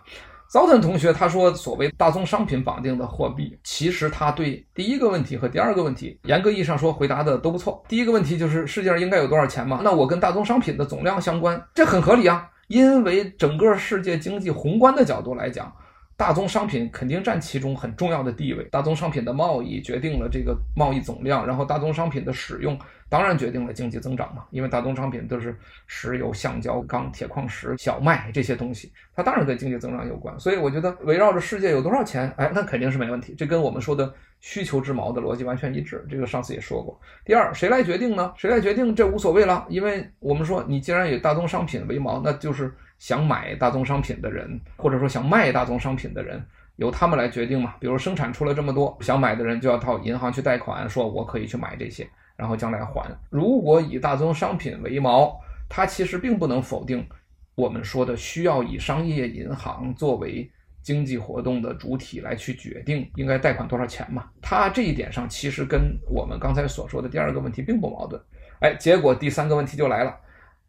[0.52, 7.84] Zoltan 同学他说，所谓大宗商品绑定的货币，其实他对第一个问题和第二个问题，严格意义上说回答的都不错。
[7.90, 9.82] 第一个问题就是世界上应该有多少钱嘛？
[9.84, 15.70] 那我跟大宗商品的总量相关，这很合理啊，因为整个世界经济宏观的角度来讲。
[16.18, 18.64] 大宗商品肯定占其中很重要的地位。
[18.72, 22.76] 大宗商品的贸易决定了这个贸易总量，然后大宗商品的使用
[23.08, 24.44] 当然决定了经济增长嘛。
[24.50, 30.38] 因为大宗商品都是石油、橡胶、钢、铁矿石、小麦这些东西，它当然跟经济增长有关。
[30.40, 33.36] 所以我觉得围绕着世界有多少钱，哎，那肯定是没问题。
[33.38, 36.04] 这跟我们说的需求之锚的逻辑完全一致。
[36.10, 37.00] 这个上次也说过。
[37.26, 38.34] 第二，谁来决定呢？
[38.36, 38.96] 谁来决定？
[38.96, 42.74] 这无所谓了，因为我们说你既然以大宗商品为锚，那就是。
[42.98, 46.44] 想买大宗商品的人，或者说想卖大宗商品的人，
[46.78, 47.76] 由他们来决定嘛。
[47.80, 53.10] 比如生产出了这么多，想买的人就要到银行去贷款，说我可以去买这些，然后将来还。
[53.30, 55.32] 如果以大宗商品为锚，
[55.70, 57.08] 它其实并不能否定
[57.56, 60.50] 我们说的需要以商业银行作为
[60.82, 64.30] 经济活动的主体来去决定应该贷款多少钱嘛。
[64.42, 68.22] 它这一点上其实跟我们刚才所说的第二个问题并不矛盾。
[68.60, 70.16] 哎，结果第三个问题就来了。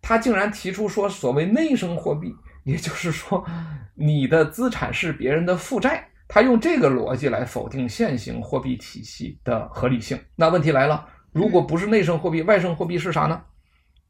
[0.08, 3.44] 他竟然提出说，所谓内生货币，也就是说，
[3.94, 6.08] 你的资产是别人的负债。
[6.26, 10.18] 他用这个逻辑来否定现行货币体系的合理性。
[10.34, 13.38] 那问题来了，如果不是内生货币，外生货币是啥呢？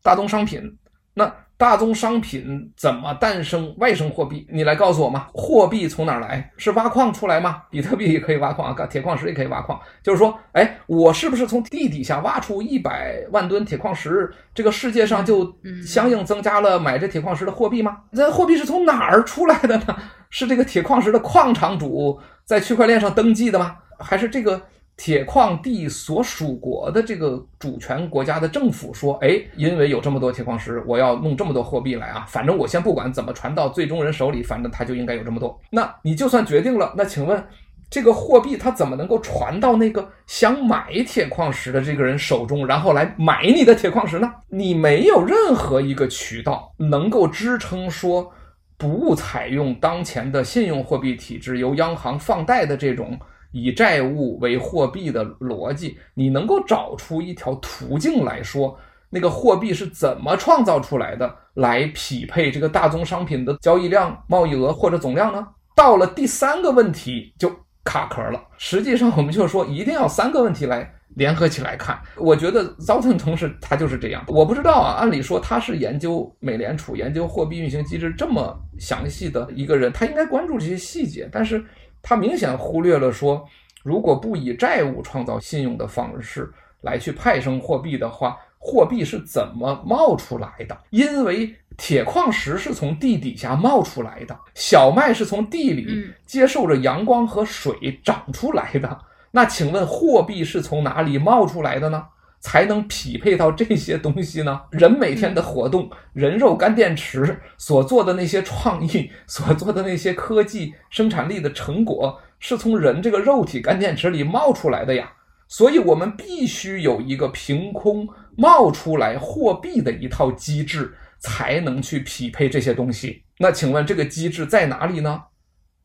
[0.01, 0.79] 大宗商品。
[1.15, 4.47] 那大宗商品怎么诞生外生货币？
[4.49, 5.27] 你来告诉我嘛。
[5.35, 6.49] 货币从哪儿来？
[6.57, 7.65] 是挖矿出来吗？
[7.69, 9.79] 比特币也可以挖矿啊，铁矿石也可以挖矿。
[10.01, 15.53] 就是说，哎，我是不是从地底下挖出一百万吨铁矿石，这个世界上就
[15.85, 18.03] 相应增加了买这铁矿石的货币吗？
[18.13, 19.97] 那货币是从哪儿出来的呢？
[20.31, 23.75] 是这个铁矿石的矿场主在区块链上登记的吗？
[23.99, 24.63] 还是这个？
[24.99, 32.27] 铁矿地所属国的这个主权国家的政府说：“哎，因为有这么多铁矿石，我要弄这么多货币来啊！
[32.29, 35.57] 反正我先不管怎么传到最终人手里，反正他就应该有这么多。
[35.71, 37.41] 那你就算决定了，那请问
[37.89, 44.29] 这个货币它怎么能够传到那个想买铁矿石的这个人手中，然后来买你的铁矿石呢？
[44.49, 48.33] 你没有任何一个渠道能够支撑说
[48.77, 53.17] 不采用当前的信用货币体制，由央行放贷的这种。”
[53.51, 65.47] 以债务为货币的逻辑，你能够找出一条途径来说，那个货币是怎么创造出来的，来匹配这个大宗商品的交易量、贸易额或者总量呢？
[65.75, 67.51] 到了第三个问题就
[67.85, 68.43] 卡壳了。
[68.59, 71.99] 实际上，我们就是说，一定要三个问题来联合起来看。
[72.17, 74.23] 我觉得 Zotan 同事他就是这样。
[74.29, 81.65] 我不知道啊，按理说他是研究美联储、研究货币运行机制这么详细的一个人，他应该关注这些细节，但是。
[82.09, 83.47] 他明显忽略了说，
[83.83, 86.51] 如果不以债务创造信用的方式
[86.81, 90.75] 来去派生货币的话，货币是怎么冒出来的？
[90.89, 98.99] 因为铁矿石是从地底下冒出来的，小麦是从地里接受着阳光和水长出来的。
[99.33, 102.07] 那请问货币是从哪里冒出来的呢？
[102.41, 104.61] 才能匹配到这些东西呢？
[104.71, 115.13] 人每天的活动，人肉干电池所做的那些创意，所做的那些科技生产力的成果，是从人这个肉体干电池里冒出来的呀。
[115.49, 123.23] 所以，我们必须有一个凭空冒出来货币的一套机制，才能去匹配这些东西。
[123.39, 125.23] 那请问这个机制在哪里呢？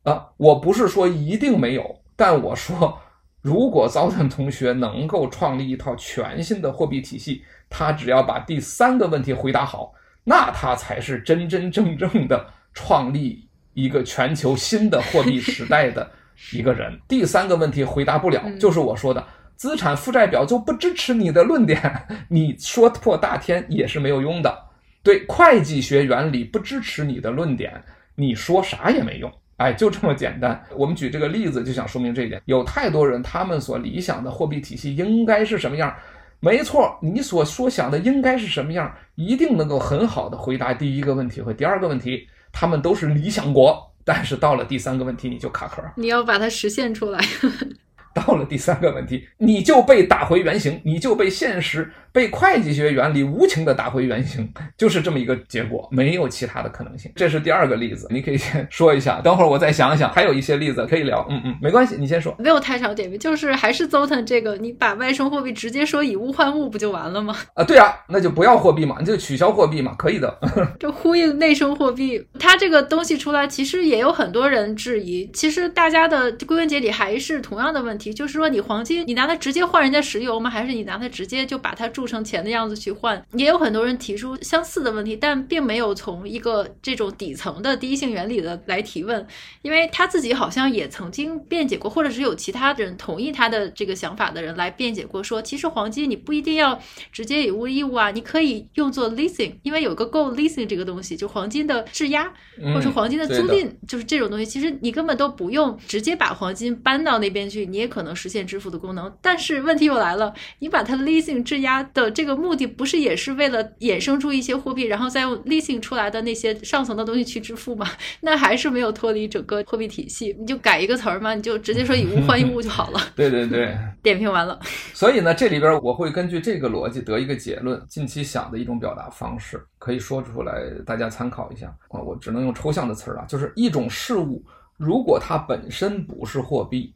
[0.04, 3.00] 啊，我不是说一定没有，但我说。
[3.44, 9.92] 如果招生同学能够创立一套全新的货币体系，他只要把第三个问题回答好，
[10.24, 16.10] 那他才是真真正正的创立一个全球新的货币时代的
[16.54, 16.98] 一个人。
[17.06, 19.22] 第三个问题回答不了，就是我说的
[19.56, 24.58] 资产负债表就不支持你的论点，你说破大天也是没有用的。
[25.02, 27.84] 对，会计学原理不支持你的论点，
[28.14, 29.30] 你说啥也没用。
[29.56, 30.62] 哎，就这么简单。
[30.76, 32.40] 我们举这个例子就想说明这一点。
[32.46, 35.94] 有太多人，他们所理想的货币体系应该是什么样？
[36.40, 42.28] 没错，你所说想的应该是什么样，一定能够很好的回答第一个问题和第二个问题。
[42.52, 45.82] 他们都是理想国，但是到了第三个问题你就卡壳。
[45.96, 47.18] 你要把它实现出来。
[48.14, 51.90] 到了第三个问题，你就被打回原形，你就被现实。
[52.14, 54.48] 被会计学原理无情的打回原形，
[54.78, 57.10] 就是这么一个结果，没有其他的可能性。
[57.16, 61.26] 这是第二个例子，你可以先说一下，等会儿我再想想，还有一些例子可以聊。
[61.28, 62.32] 嗯嗯，没关系，你先说。
[62.38, 67.36] 没有太长点评，就是还是 Zoltan 这个，你把外生货币直接说以物换物不就完了吗？
[67.54, 70.38] 啊，对啊，那就不要货币嘛，你就取消货币嘛，可以的。
[70.78, 75.28] 这呼应内生货币，它这个东西出来，其实也有很多人质疑。
[75.32, 80.48] 其实大家的归根结底还是同样的问题，就是说你黄金，你拿它直接换人家石油吗？
[80.48, 83.24] 还是你拿它直接就把它不成钱的样子去换？
[83.32, 89.26] 也有很多人提出相似的问题，但并没有从一个这种底层的第一性原理的来提问，
[89.62, 96.78] 因为他自己好像也曾经辩解过，或者是有其他人同意他的这个想法的人来辩解过，说其实黄金你不一定要
[97.10, 109.10] 直接以物易物啊，你可以用作 leasing，因为有个 gold leasing 这个东西，就黄金的质押或者是黄金的租赁，就是这种东西，其实你根本都不用直接把黄金搬到那边去，你也可能实现支付的功能。
[109.22, 112.66] 但是问题又来了，你把它 leasing 质押的这个目的。
[112.66, 117.86] 不是也是为了衍生出一些货币，然后再用 leasing 出来的那些上层的东西去支付吗？
[118.20, 120.34] 那还是没有脱离整个货币体系。
[120.38, 123.00] 你就改一个词儿嘛，你就直接说以物换一物就好了。
[123.14, 124.58] 对对对，点评完了。
[124.92, 127.80] 所以呢，这里边我会根据这个逻辑得一个结论。
[127.88, 132.00] 近期想的一种表达方式，可以说出来，大家参考一下啊。
[132.00, 134.44] 我只能用抽象的词儿啊，就是一种事物，
[134.76, 136.92] 如果它本身不是货币，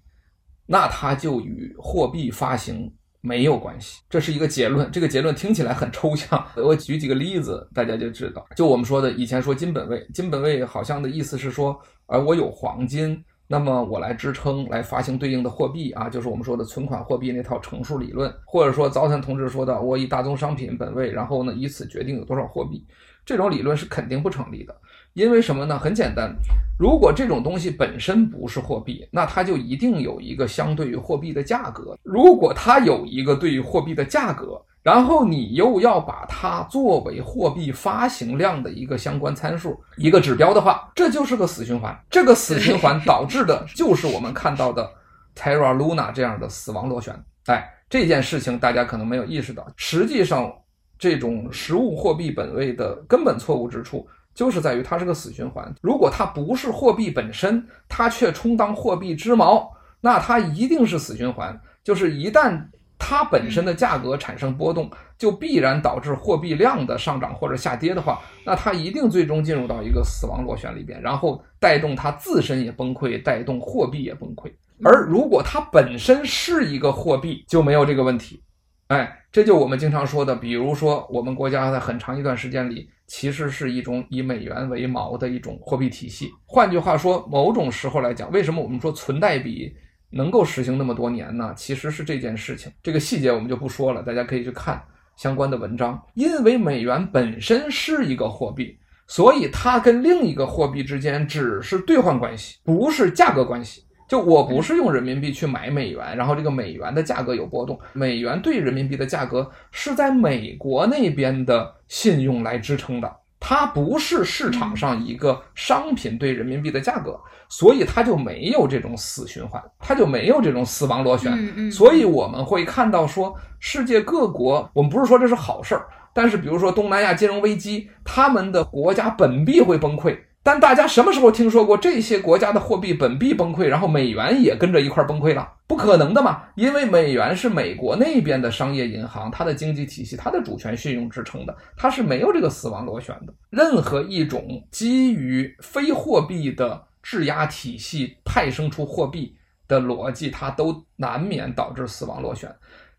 [0.67, 2.93] 那它就与货币发行。
[3.29, 4.91] 没有关系，这是一个结论。
[4.91, 8.47] 这个结论听起来很抽象， 我举几个例子，大家就知道。
[8.57, 22.87] 就我们说的，以前说金本位，金本位好像的意思是说，呃，我有黄金，那么我来支撑，来发行对应的货币啊，就是我们说的存款货币那套乘数理论，或者说早餐同志说的，我以大宗商品本位，然后呢，以此决定有多少货币，
[23.27, 24.75] 这种理论是肯定不成立的。
[25.19, 25.77] 因为什么呢？
[25.77, 26.33] 很简单，
[26.79, 31.99] 如果这种东西本身不是货币，那它就一定有一个相对于货币的价格。
[32.05, 41.93] 如果它有一个对于货币的价格，然后你又要把它作为货币发行量的一个相关参数、一个指标的话，这就是个死循环。
[42.09, 44.89] 这个死循环导致的就是我们看到的
[45.35, 47.13] Terra Luna 这样的死亡螺旋。
[47.47, 50.49] 哎，这件事情大家可能没有意识到，实际上
[50.97, 54.07] 这种实物货币本位的根本错误之处。
[54.39, 55.75] 就是在于它是个死循环。
[55.83, 59.67] 如果它不是货币本身，它却充当货币之锚，
[60.01, 61.61] 那它一定是死循环。
[61.83, 62.57] 就是一旦
[63.01, 74.53] 它本身的价格产生波动，就必然导致货币量的上涨或者下跌的话，那它一定最终进入到一个死亡螺旋里边，然后带动它自身也崩溃，带动货币也崩溃。
[74.85, 78.41] 而如果它本身是一个货币，就没有这个问题。
[78.89, 82.91] 哎，这就我们经常说的，比如说我们国家在很长一段时间里。
[83.11, 86.31] 其实是一种以美元为锚的一种货币体系。
[86.45, 89.75] 换句话说，某种时候来讲，为什么我们说存贷比
[90.11, 91.55] 能够实行那么多年呢？
[91.57, 92.71] 其实是这件事情。
[92.83, 94.85] 这个细节我们就不说了，大家可以去看
[95.17, 95.99] 相关的文章。
[96.13, 103.85] 因为美元本身是一个货币，所以它跟另一个货币之间只是兑换关系，不是价格关系。
[104.09, 121.71] 就我不是用人民币去买美元，然后这个美元的价格有波动，美元对人民币的价格是在美国那边的信用来支撑的，它不是市场上一个商品对人民币的价格，所以它就没有这种死循环，它就没有这种死亡螺旋。
[121.71, 125.87] 所以我们会看到说，世界各国，我们不是说这是好事儿。
[126.15, 130.19] 但是比如说东南亚金融危机，他们的国家本币会崩溃。
[130.49, 135.47] 但大家什么时候听说过这些国家的货币本币崩溃，然后美元也跟着一块崩溃了？
[135.67, 136.45] 不可能的嘛！
[136.55, 143.35] 因为美元是美国那边的商业银行，它的经济体系、它的主权信用支撑的，它是没有这个死亡螺旋的。
[143.51, 149.37] 任何一种基于非货币的质押体系派生出货币
[149.69, 152.51] 的逻辑，它都难免导致死亡螺旋。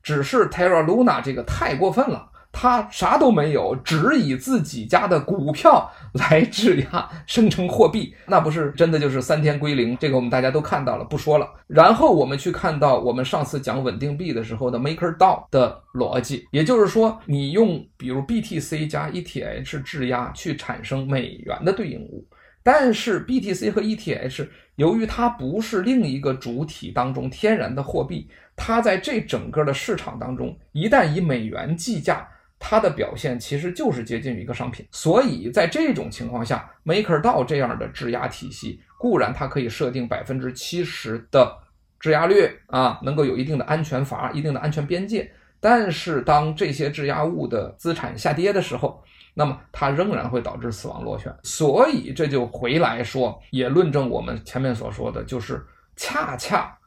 [0.04, 2.30] 只是 Terra Luna 这个太过分了。
[2.52, 9.96] 他啥都没有，只以自己家的股票来质押生成货币，那不是真的就是三天归零？
[9.98, 11.48] 这个我们大家都看到了，不说了。
[11.68, 22.28] 然后我们去看到我们上次讲稳定币的时候的 MakerDAO 的逻辑，也就是说，你用比如 BTC 加 ETH 质押去产生美元的对应物，
[22.64, 32.28] 但是 BTC 和 ETH 由于它不是另一个主体当中天然的货币，它在这整个的市场当中，一旦以美元计价。
[32.60, 41.58] 它的表现其实就是接近于一个商品，所以在这种情况下，MakerDAO 这样的质押体系固然它可以设定百分之七十的
[42.00, 45.32] 质押率啊，能够有一定的安全阀、一定的安全边界，
[45.62, 49.02] 但是当这些质押物的资产下跌的时候，
[49.34, 51.34] 那么它仍然会导致死亡螺旋。
[51.44, 56.79] 所以这就回来说，也论证我们前面所说的就是恰恰。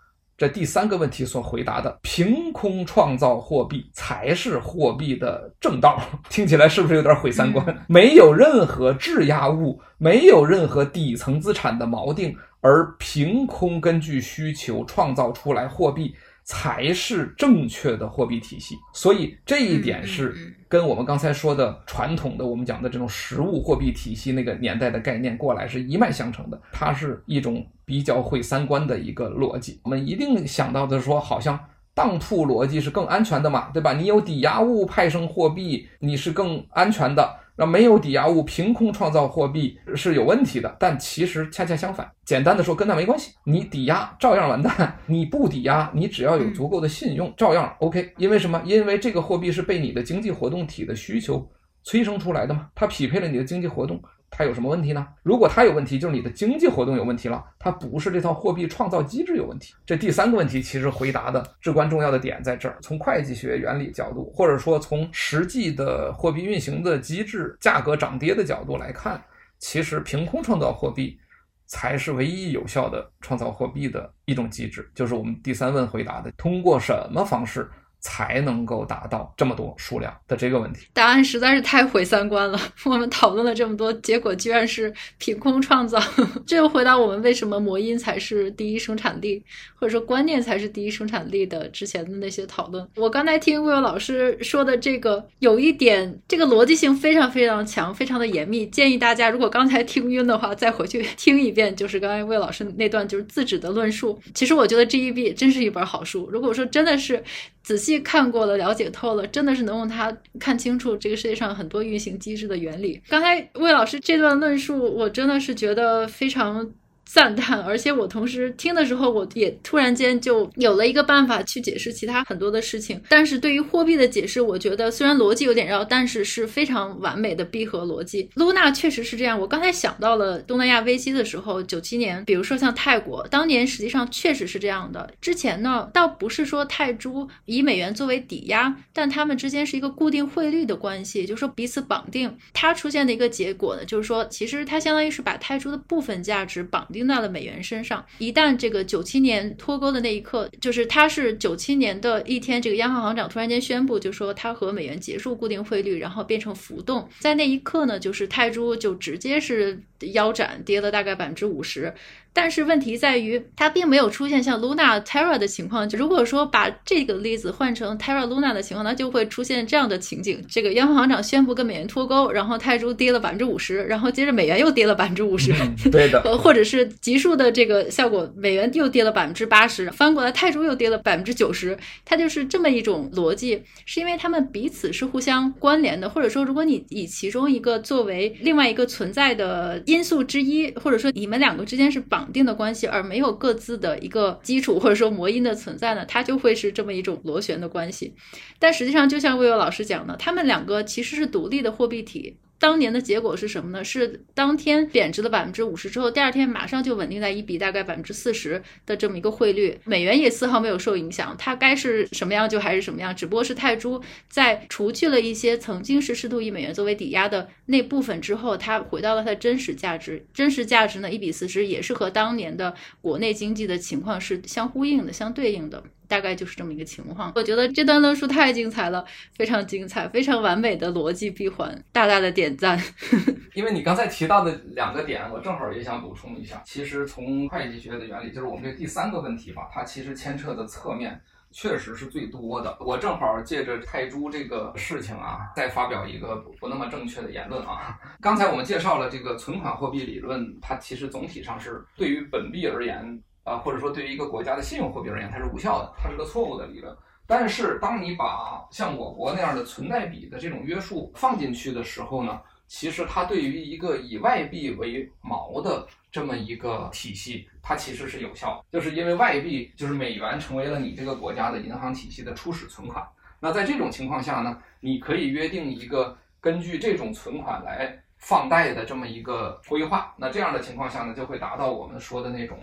[0.43, 7.65] 这第三个问题所回答的，凭空创造货币才是货币的正道， 听起来是不是有点毁三观？
[7.87, 16.13] 没有任何质押物，没有任何底层资产的锚定，而凭空根据需求创造出来货币。
[16.45, 20.35] 才是正确的货币体系，所以这一点是
[20.69, 26.61] 跟我们刚才说的传统的我们讲的这种实物货币体系那个年代的概念过来是一脉相承的。
[26.73, 29.81] 它是一种比较毁三观的一个逻辑。
[29.85, 31.59] 我们一定想到的说，好像
[31.95, 33.93] 当铺逻辑是更安全的嘛，对吧？
[33.93, 37.42] 你有抵押物派生货币，你是更安全的。
[37.57, 42.11] 那没有抵押物凭空创造货币是有问题的，但其实恰恰相反。
[42.25, 43.33] 简单的说，跟那没关系。
[43.45, 48.13] 你抵押照样完蛋， 你不抵押，你只要有足够的信用，照样 OK。
[48.17, 48.63] 因为什么？
[48.65, 51.47] 因为这个货币是被你的经济活动体的需求
[51.83, 54.03] 催生出来的嘛，它匹配了你的经济活动。
[54.35, 55.07] 它有什么问题呢？
[55.23, 59.75] 如果它有问题，就是你的经济活动有问题了，它不是这套货币创造机制有问题。
[59.85, 62.79] 这第三个问题其实回答的至关重要的点在这儿。
[62.81, 69.23] 从会计学原理角度，或者说从实际的货币运行的机制、价格涨跌的角度来看，
[69.59, 71.19] 其实凭空创造货币
[71.67, 74.91] 才是唯一有效的创造货币的一种机制。
[74.95, 77.71] 就是我们第三问回答的，通过什么方式？
[78.03, 82.61] 才能够达到这么多数量的这个问题，答案实在是太毁三观了。
[82.85, 86.03] 我们讨论了这么多，结果居然是凭空创造。
[86.45, 89.41] 这又回答我们为什么魔音才是第一生产力，
[89.77, 92.87] 或者说观念才是第一生产力的之前的那些讨论。
[92.97, 98.67] 我刚才听魏老师说的这个，有一点这个逻辑性非常非常强，非常的严密。
[98.67, 104.21] 建议大家如果刚才听晕的话，再回去听一遍，就是刚才魏老师那段就是自指的论述。
[104.35, 106.29] 其实我觉得 GEB 真是一本好书。
[106.29, 107.23] 如果说真的是。
[107.63, 113.01] 仔细看过了，了解透了，真的是能用它看清楚这个世界上很多运行机制的原理。
[113.09, 116.71] 刚才魏老师这段论述，我真的是觉得非常。
[117.13, 122.99] 赞叹，而且我同时听的时候，我也突然间就有了一个办法去解释其他很多的事情。
[123.07, 128.31] 但是对于货币的解释，我觉得虽然逻辑有点绕，但是是非常完美的闭合逻辑。
[128.35, 129.39] Luna 确实是这样。
[129.39, 135.13] 我刚才想到了东南亚危机的时候，九七年，比如说像泰国，当年实际上确实是这样的。
[135.21, 142.35] 之前呢，倒不是说泰铢以美元作为抵押，但他们之间是一个固定汇率的关系，就是说彼此绑定。
[142.55, 147.02] 它出现的一个结果呢，就是说其实它相当于是把泰铢的部分价值绑定。
[147.07, 161.95] 到了美元身上，一旦这个九七年脱钩的那一刻，就是他是九七年的一天，这个央行行长突然间宣布，就说他和美元结束固定汇率，然后变成浮动，在那一刻呢，就是泰铢就直接是腰斩，跌了大概百分之五十。
[162.35, 165.87] 但是问题在于，它并没有出现像 Luna Terra 的情况。
[165.87, 175.53] 就如果说把这个例子换成 Terra Luna 的情况，那就会出现这样的情景：这个央行行长宣布跟美元脱钩，然后泰铢跌了百分之五十，然后接着美元又跌了百分之五十。
[175.91, 181.77] 对的，或者是急速的这个效果，美元又跌了百分之八十，翻过来泰铢又跌了百分之九十。
[182.07, 192.33] 它就是这么一种逻辑，是因为它们彼此是互相关联的，或者说，如果你以其中一个作为另外一个存在的因素之一，或者说你们两个之间是绑。
[192.33, 198.15] 定的关系，而没有各自的一个基础或者说魔音的存在呢，它就会是这么一种螺旋的关系。
[198.59, 202.39] 但实际上，就像魏友老师讲的，他们两个其实是独立的货币体。
[202.63, 203.83] 当年的结果是什么呢？
[203.83, 225.83] 是当天贬值了百分之五十之后，第二天马上就稳定在一比大概百分之四十的这么一个汇率，美元也丝毫没有受影响，它该是什么样就还是什么样，只不过是泰铢在除去了一些曾经是试图以美元作为抵押的那部分之后，它回到了它的真实价值，真实价值呢一比四十也是和当年的国内经济的情况是相呼应的、相对应的。
[226.13, 227.33] 大概就是这么一个情况。
[227.35, 229.03] 我觉得这段论述太精彩了，
[229.35, 232.79] 非常精彩，非常完美的逻辑闭环，大大的点赞。
[233.57, 236.61] 因为你刚才提到的两个点，我正好也想补充一下。
[236.67, 241.19] 其实从会计学的原理，就是我们这第三个问题吧，它其实牵扯的侧面
[241.51, 242.77] 确实是最多的。
[242.81, 247.99] 我正好借着泰铢这个事情啊，再发表一个不那么正确的言论啊。
[248.21, 253.19] 刚才我们介绍了这个存款货币理论，它其实总体上是对于本币而言。
[253.45, 256.97] 啊，或者说对于一个国家的信用货币而言，它是无效的，它是个错误的理论。
[257.27, 268.79] 但是，当你把像我国那样的存贷比的这种约束放进去的时候呢，其实它对于一个以外币为锚的这么一个体系，它其实是有效的。
[268.79, 273.07] 就是因为外币就是美元成为了你这个国家的银行体系的初始存款。
[273.41, 280.13] 那在这种情况下呢，你可以约定一个根据这种存款来放贷的这么一个规划。
[280.19, 282.59] 那这样的情况下呢，就会达到我们说的那种。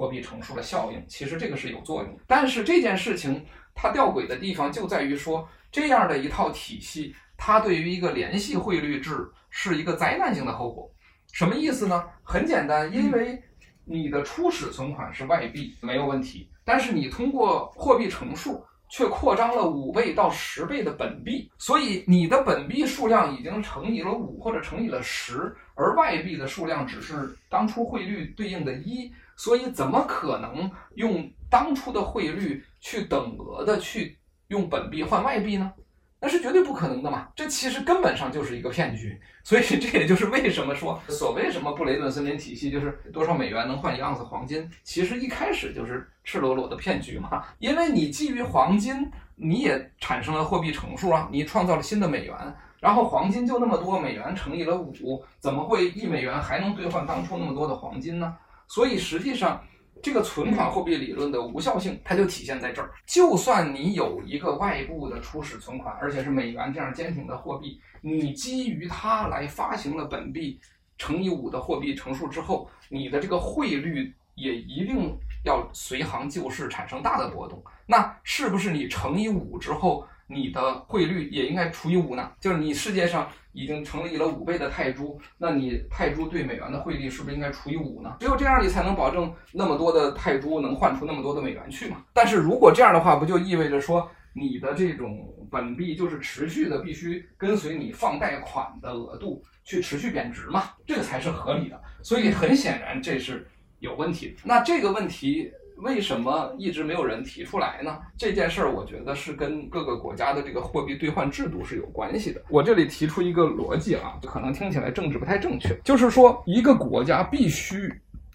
[0.00, 3.44] 货币乘数的效应，其实这个是有作用，但是这件事情
[3.74, 10.90] 它吊诡的地方就在于说，这样的一套体系，它对于一个联系汇率制是一个灾难性的后果。
[11.32, 12.02] 什么意思呢？
[12.22, 13.38] 很简单，因为
[13.84, 29.12] 你的初始存款是外币没有问题，但是你通过货币乘数却扩张了五倍到十倍的本币，所以你的本币数量已经乘以了五或者乘以了十，而外币的数量只是当初汇率对应的一。
[29.40, 34.18] 所以，怎么可能用当初的汇率去等额的去
[34.48, 35.72] 用本币换外币呢？
[36.20, 37.26] 那是绝对不可能的嘛！
[37.34, 39.18] 这其实根本上就是一个骗局。
[39.42, 47.42] 所以，这也就是为什么说所谓什么布雷顿森林体系就是多少美元能换一盎司黄金，其实一开始就是赤裸裸的骗局嘛。
[47.60, 52.36] 因为你基于黄金，你也产生了货币乘数啊，你创造了新的美元，
[52.78, 58.36] 然后黄金就那么多，美元乘以了五，怎么会一美元还能兑换当初那么多的黄金呢？
[58.70, 59.60] 所以实际上，
[60.00, 62.92] 这个存款货币理论的无效性，它就体现在这儿。
[63.04, 70.60] 就算你有一个外部的初始存款，而且是美元这样坚挺的货币，你基于它来发行了本币
[70.96, 77.60] 乘以五的货币乘数之后，你的这个汇率也一定要随行就市产生大的波动。
[77.86, 82.30] 那是不是你乘以五之后，你的汇率也应该除以五呢？
[82.38, 83.28] 就是你世界上。
[83.52, 88.16] 已经成立了五倍的泰铢，那你泰铢对美元的汇率是不是应该除以五呢？
[88.20, 92.04] 只有这样，你才能保证那么多的泰铢能换出那么多的美元去嘛？
[92.14, 100.70] 但是如果这样的话，不就意味着说你的这种本币就是持续的必须跟随你放贷款的额度去持续贬值嘛？
[100.86, 101.82] 这个才是合理的。
[102.04, 103.44] 所以很显然这是
[103.80, 104.36] 有问题的。
[104.44, 105.50] 那这个问题。
[105.82, 107.98] 为什么一直没有人提出来呢？
[108.18, 112.42] 这件事儿，我觉得是跟各个国家的这个货币兑换制度是有关系的。
[112.48, 117.90] 我这里提出一个逻辑啊，可能听起来政治不太正确，就是说一个国家必须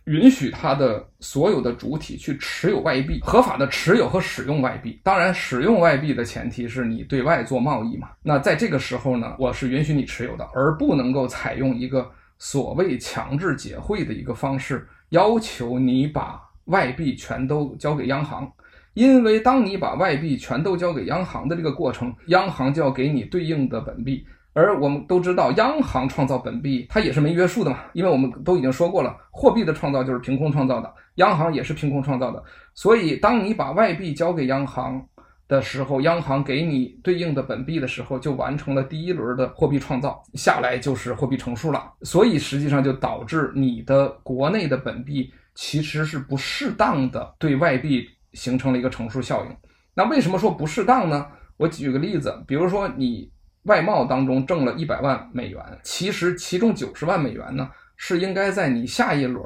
[0.05, 4.99] 允许它的所有的主体去持有外币，合法的持有和使用外币。
[5.03, 8.09] 当然，使用外币的前提是你对外做贸易嘛。
[8.23, 16.44] 那在这个时候呢，我是允许你持有的，而不能够采用一个所谓强制结汇的一个方式，要求你把。
[16.65, 18.51] 外币全都交给央行，
[18.93, 24.25] 因为当你把外币全都交给央行的这个过程，央行就要给你对应的本币。
[24.53, 32.41] 而我们都知道，央行创造本币它也是没约束的嘛，因为我们都已经说过了，货币的创造就是凭空创造的，央行也是凭空创造的。
[32.73, 35.05] 所以，当你把外币交给央行
[35.49, 41.91] 的时候，央行给你对应的本币的时候，就完成了第一轮的货币创造，下来就是货币乘数了。
[42.03, 45.29] 所以，实际上就导致你的国内的本币。
[45.55, 49.57] 其实是不适当的对外币形成了一个乘数效应。
[49.95, 51.25] 那为什么说不适当呢？
[51.57, 53.31] 我举个例子，比如说你
[53.63, 59.43] 外贸当中挣了一百万美元，其实其中九十万美元呢是应该在你下一轮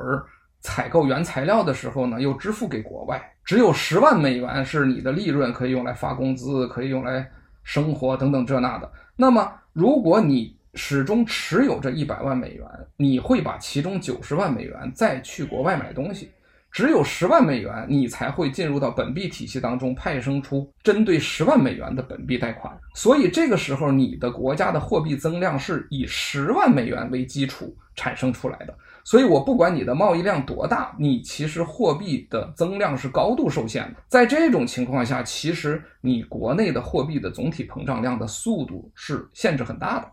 [0.59, 7.29] 采购原材料的时候呢又支付给国外，只有十万美元是你的利润可以用来发工资，可以用来
[7.63, 8.91] 生活等等这那的。
[9.15, 12.65] 那么如果你始终持有这一百万美元，
[12.95, 16.31] 你会把其中九十万美元再去国外买东西，
[16.71, 22.73] 只有十万美元，你才会进入到本币体系当中派生出针对十万美元的本币贷款。
[22.95, 28.73] 所以这个时候，你的国家的货币增量是以十万美元为基础产生出来的。
[29.03, 34.01] 所以我不管你的贸易量多大，你其实货币的增量是高度受限的。
[34.07, 40.07] 在这种情况下，其实你国内的货币的总体膨胀量的速度是限制很大的。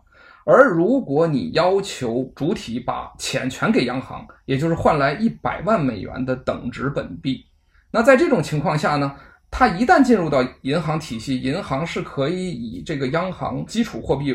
[0.49, 7.43] 而如果你要求主体把钱全给央行，也就是换来一百万美元的等值本币，
[7.91, 9.13] 那在这种情况下呢，
[9.51, 14.33] 它一旦进入到银行体系，银行是可以以这个央行基础货币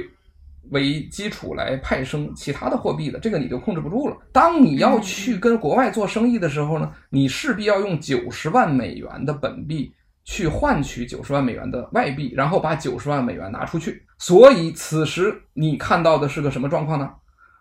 [0.69, 4.17] 为基础来派生其他的货币的，这个你就控制不住了。
[4.33, 9.91] 当你要去跟国外做生意的时候呢，你势必要用九十万美元的本币。
[10.25, 14.01] 去换取九十万美元的外币，然后把九十万美元拿出去。
[14.23, 17.11] 所以此时你看到的是个什么状况呢？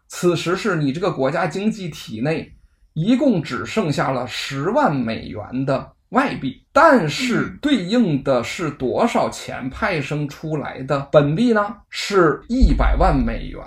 [0.08, 2.54] 此时是你这个国家经济体内
[2.94, 11.78] 一共只剩下了十万美元的外币，但是对应的是多少钱派生出来的本币呢？
[11.90, 13.64] 是一百万美元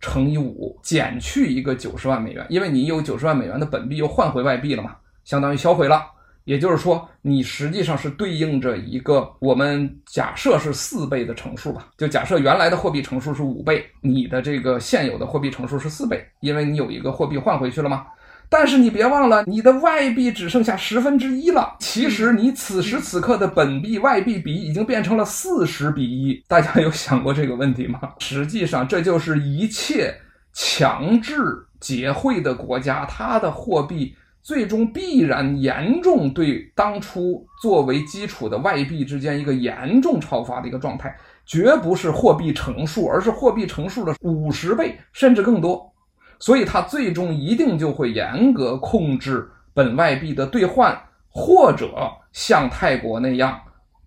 [0.00, 6.02] 乘以五，减去一个九十万美元，因为你有九十万美元的本币又换回外币了嘛，相当于销毁了。
[6.48, 11.88] 也就是说，你实际上是对应着一个我们假设是四倍的乘数吧？
[11.98, 18.06] 就假设原来的货币乘数是五倍，你的这个现有的货币乘数是四倍，因为你有一个货币换回去了嘛。
[18.48, 21.76] 但是你别忘了，你的外币只剩下十分之一了。
[21.80, 26.42] 其实你此时此刻的本币外币比已经变成了四十比一。
[26.48, 28.00] 大家有想过这个问题吗？
[28.20, 30.14] 实际上，这就是一切
[30.54, 31.42] 强制
[31.78, 34.16] 结汇的国家，它的货币。
[34.42, 41.14] 最终必然严重对当初作为基础的外币之间一个严重超发的一个状态，
[41.44, 45.92] 绝不是货币乘数，而是货币乘数的五十倍甚至更多。
[46.38, 53.60] 所以它最终一定就会严格控制本外币的兑换，或者像泰国那样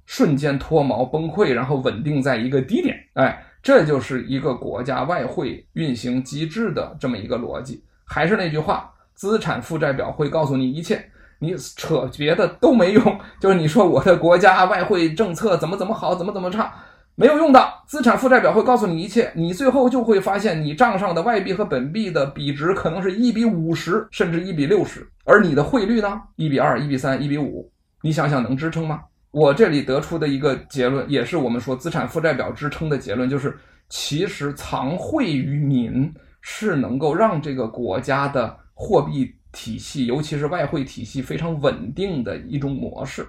[0.05, 2.97] 瞬间脱锚崩溃，然后稳定在一个低点。
[3.13, 7.84] 哎，这就是一个国家外汇运行机制的这么一个逻辑。
[8.05, 8.91] 还是那句话。
[9.22, 10.99] 资产负债表会告诉你一切，
[11.38, 13.19] 你扯别的都没用。
[13.39, 16.74] 就是你说我的国家外汇政策怎么怎么好，怎么怎么差，
[17.13, 17.63] 没有用的。
[17.86, 29.01] 资产负债表会告诉你一切，你最后就会发现你账上的外币和本币的比值可能是一比五十，甚至一比六十，而你的汇率呢，一比二、一比三、一比五，你想想能支撑吗？
[29.30, 33.55] 我这里得出的一个结论，也是我们说资产负债表支撑的结论，就是
[33.88, 36.11] 其实藏汇于民
[36.41, 38.57] 是能够让这个国家的。
[38.84, 43.23] 货币体系，尤其是外汇体系非常稳定的一种模式。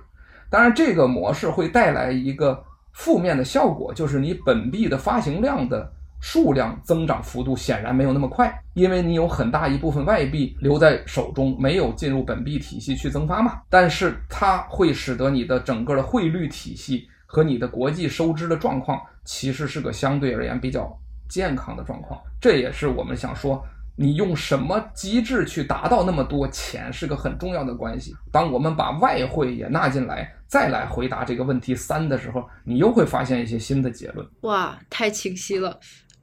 [0.48, 5.92] 当然，这个模式会带来一个负面的效果，就是你本币的发行量的
[6.22, 13.60] 数量增长幅度显然没有那么快，因为你有很大一部分外币留在手中，没有进入本币体系去增发嘛。
[13.68, 20.98] 但是它会使得你的整个的汇率体系和你的国际收支的状况，其实是个相对而言比较
[21.28, 22.18] 健康的状况。
[22.40, 23.62] 这也是我们想说。
[23.96, 28.14] 你用什么机制去达到那么多钱，是个很重要的关系。
[28.30, 34.26] 当我们把外汇也纳进来，再来回答这个问题三的时候，你又会发现一些新的结论。
[34.42, 35.78] 哇，太清晰了。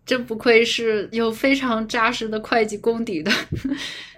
[0.05, 3.32] 真不愧是有非常扎实的会计功底的，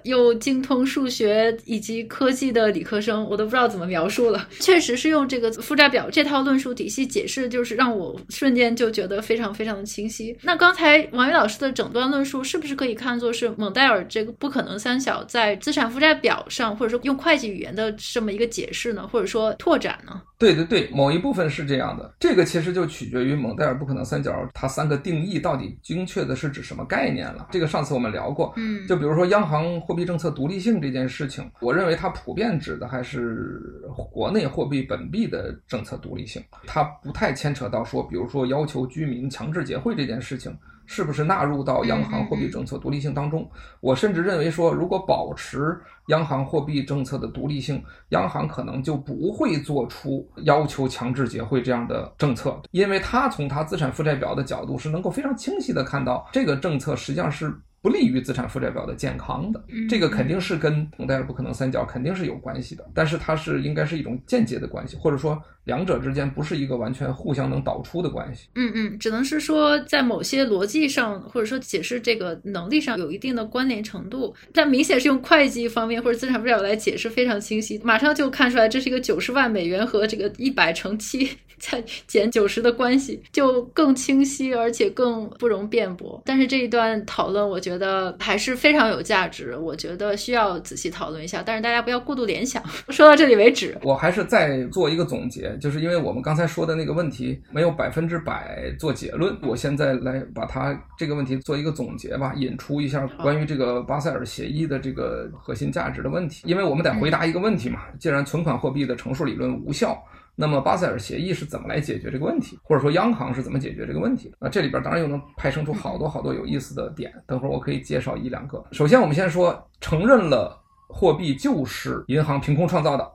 [0.03, 4.47] 又精通数学以及科技的理科生，我都不知道怎么描述了。
[4.59, 10.35] 确实是用这个负债表这套论述体系解释，就是让我瞬间就觉得非常非常的清晰。
[10.41, 20.21] 那刚才王宇老师的整段论述，是不是可以看作是蒙代尔这个不可能三小在资产负债表上，或者说用会计语言的这么一个解释呢，或者说拓展呢？
[20.37, 22.11] 对对对，某一部分是这样的。
[22.19, 27.49] 这个其实就取决于蒙代尔不可能三角它三个定义到底精确的是指什么概念了。
[27.51, 40.57] 这个上次我们聊过，嗯，就比如说央行货币政策独立性这件事情，我认为它普遍指的还是国内货币本币的政策独立性，它不太牵扯到说，比如说要求居民强制结汇这件事情。
[40.87, 43.49] 是不是纳入到央行货币政策独立性当中？
[43.79, 45.77] 我甚至认为说，如果保持
[46.07, 57.53] 央行货币政策的独立性，央行可能就不会做出要求强制结汇这样的政策，因为它从它资产负债表的角度是能够非常清晰的看到，这个政策实际上是。
[57.81, 68.49] 不利于资产负债表的健康的，这个肯定是跟蒙代尔不可能三角肯定是有关系的，但是它是应该是一种间接的关系，或者说两者之间不是一个完全互相能导出的关系。
[68.53, 81.27] 嗯嗯，只能是说在某些逻辑上或者说解释这个能力上有一定的关联程度，但明显是用会计方面或者资产负债表来解释非常清晰，马上就看出来这是一个九十万美元和这个一百乘七
[81.61, 86.21] 再减九十的关系，就更清晰而且更不容辩驳。
[86.23, 87.71] 但是这一段讨论，我觉得。
[87.71, 92.61] 觉得还是非常有价值，我觉得需要仔细讨论一下，但是大家不要过度联想。
[92.91, 109.97] 说到这里为止，我还是再做一个总结，就是因为我们刚才说的那个问题没有百分之百做结论，我现在来把它这个问题做一个总结吧，引出一下关于这个巴塞尔协议的这个核心价值的问题，因为我们得回答一个问题嘛，既然存款货币的乘数理论无效。
[110.35, 114.37] 那么巴塞尔协议是怎么来解决这个问题，或者说央行是怎么解决这个问题的？
[114.39, 117.13] 那这里边当然又能派生出好多好多有意思的点。
[117.27, 118.63] 等会儿我可以介绍一两个。
[118.71, 123.07] 首先，我们先说承认了货币就是银行凭空创造的，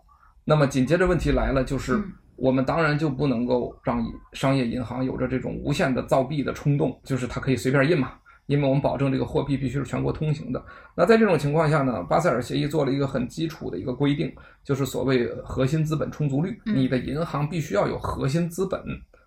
[0.45, 2.01] 那么紧接着问题来了，就是
[2.37, 8.13] 我们当然就不能够让商业银行有着这种无限的造币的冲动，就是它可以随便印嘛。
[8.47, 10.65] 因为我们保证这个货币必须是全国通行的。
[10.95, 14.35] 那在这种情况下呢，巴塞尔协议做了一个很基础的一个规定，
[14.65, 16.61] 就是所谓核心资本充足率。
[16.65, 18.83] 你的银行必须要有核心资本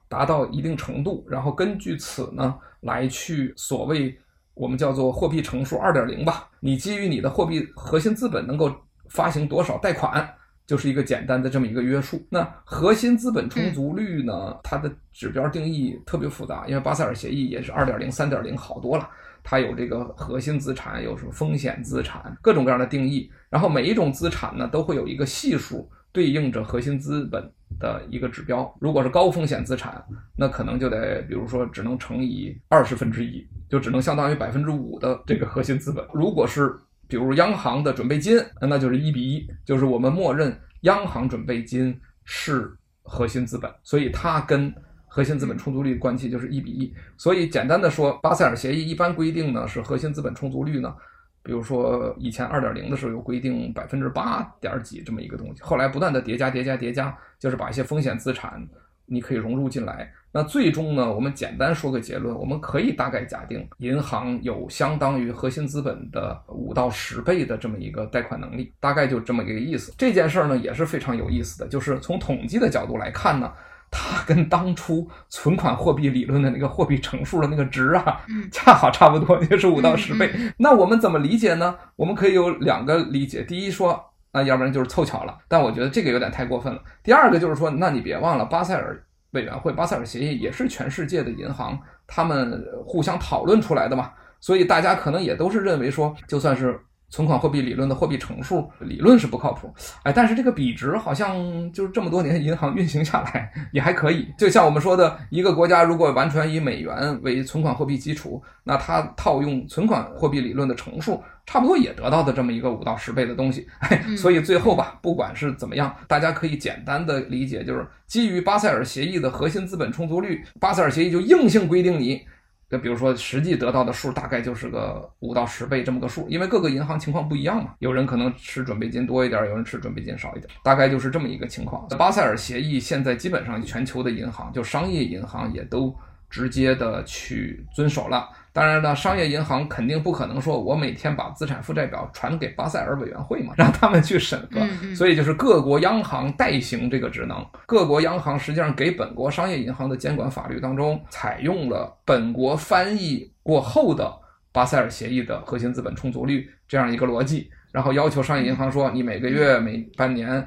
[0.08, 4.18] 达到一定程度，然后根据此呢来去所谓
[4.54, 6.50] 我们叫做货币乘数二点零吧。
[6.60, 8.74] 你基于你的货币核心资本能够
[9.10, 10.28] 发行多少贷款。
[10.70, 12.24] 就是一个简单的这么一个约束。
[12.30, 14.56] 那核心资本充足率呢？
[14.62, 19.10] 它的指标定义特别复杂，因为巴塞尔协议也是二点零、三点零好多了。
[19.44, 23.32] 它有这个核心资产，有什么风险资产，各种各样的定义。
[23.50, 28.72] 然后每一种资产呢，都会有一个系数对应着核心资本的一个指标。
[28.80, 30.06] 如果是高风险资产，
[30.38, 36.06] 那可能就得，比如说只能乘以二十分之一，就只能相当于百分之五的这个核心资本。
[36.14, 36.78] 如果是
[37.10, 44.72] 比如央行的准备金，那就是一比一，就是我们默认央行准备金是核心资本，所以它跟
[45.08, 46.94] 核心资本充足率关系就是一比一。
[47.18, 50.96] 所以简单的说，巴塞尔协议一般规定呢是核心资本充足率呢，
[51.42, 58.64] 比如说以前二点零的时候有规定百分之八点几这么一个东西，后来不断的叠加叠加叠加，就是把一些风险资产
[59.08, 60.14] 你可以融入进来。
[60.32, 69.92] 那最终呢，我们简单说个结论，我们可以大概假定，银行有相当于核心资本的五到十倍的这么一个贷款能力，大概就这么一个意思。
[69.98, 73.52] 这件事儿呢也是非常有意思的，就是从统计的角度来看呢，
[73.90, 78.22] 它跟当初存款货币理论的那个货币乘数的那个值啊，
[78.52, 80.32] 恰好差不多，也是五到十倍。
[80.58, 81.76] 那我们怎么理解呢？
[81.96, 84.00] 我们可以有两个理解，第一说，
[84.32, 86.80] 那要不然就是凑巧了，但我觉得这个有点太过分了。
[87.02, 89.04] 第二个就是说，那你别忘了巴塞尔。
[89.32, 96.80] 委员会巴塞尔协议也是全世界的银行他们互相讨论出来的嘛，所以大家可能也都是认为说，就算是。
[97.10, 104.28] 存款货币理论的货币乘数理论是不靠谱，哎，但是这个比值好像就是这么多年银行运行下来也还可以。
[104.38, 113.68] 就像我们说的，一个国家如果完全以美元为存款货币基础，那它套用存款货币理论的乘数，差不多也得到的这么一个五到十倍的东西。
[113.80, 122.22] 哎，所以最后吧，不管是怎么样，大家可以简单的理解，就是基于巴塞尔协议的核心资本充足率，巴塞尔协议就硬性规定你。
[122.70, 131.88] 就比如说，实际得到的数大概就是个五到十倍这么个数，因为各个银行情况不一样嘛，有人可能吃准备金多一点，有人吃准备金少一点，大概就是这么一个情况。
[131.98, 135.96] 巴塞尔协议现在基本上全球的银行，就商业银行也都
[136.30, 138.30] 直接的去遵守了。
[138.52, 144.60] 当然了，商业银行肯定不可能说，我每天把资产负债表传给巴塞尔委员会嘛，让他们去审核。
[144.96, 147.46] 所以就是各国央行代行这个职能。
[147.66, 154.12] 各国央行实际上给本国商业银行的监管法律当中，采用了本国翻译过后的
[154.52, 160.46] 巴塞尔协议的核心资本充足率这样一个逻辑，然后要求商业银行说，你每个月、每半年、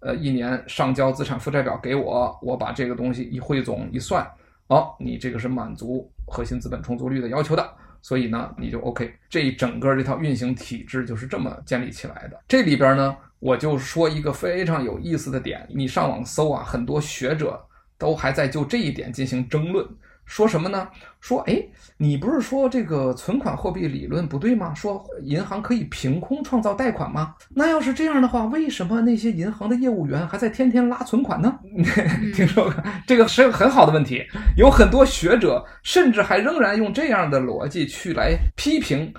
[0.00, 4.26] 呃一年上交资产负债表给我，我把这个东西一汇总一算。
[4.66, 9.14] 好，你这个是满足核心资本充足率的要求的，所以呢，你就 OK。
[9.28, 12.42] 这一整个这套运行体制就是这么建立起来的。
[12.48, 17.62] 这里边呢，我就说一个非常有意思的点，你上网搜啊，很多学者
[17.98, 19.86] 都还在就这一点进行争论。
[20.24, 20.88] 说什么呢？
[21.20, 21.62] 说，哎，
[21.96, 24.74] 你不是说这个存款货币理论不对吗？
[24.74, 27.34] 说银行可以凭空创造贷款吗？
[27.50, 31.58] 那要是这样的话，为什么那些银行的业务员还在天天拉存款呢？
[32.34, 32.74] 听说过
[33.06, 34.22] 这个是个很好的问题，
[34.56, 39.12] 有很多学者甚至还仍然用这样的逻辑去来批评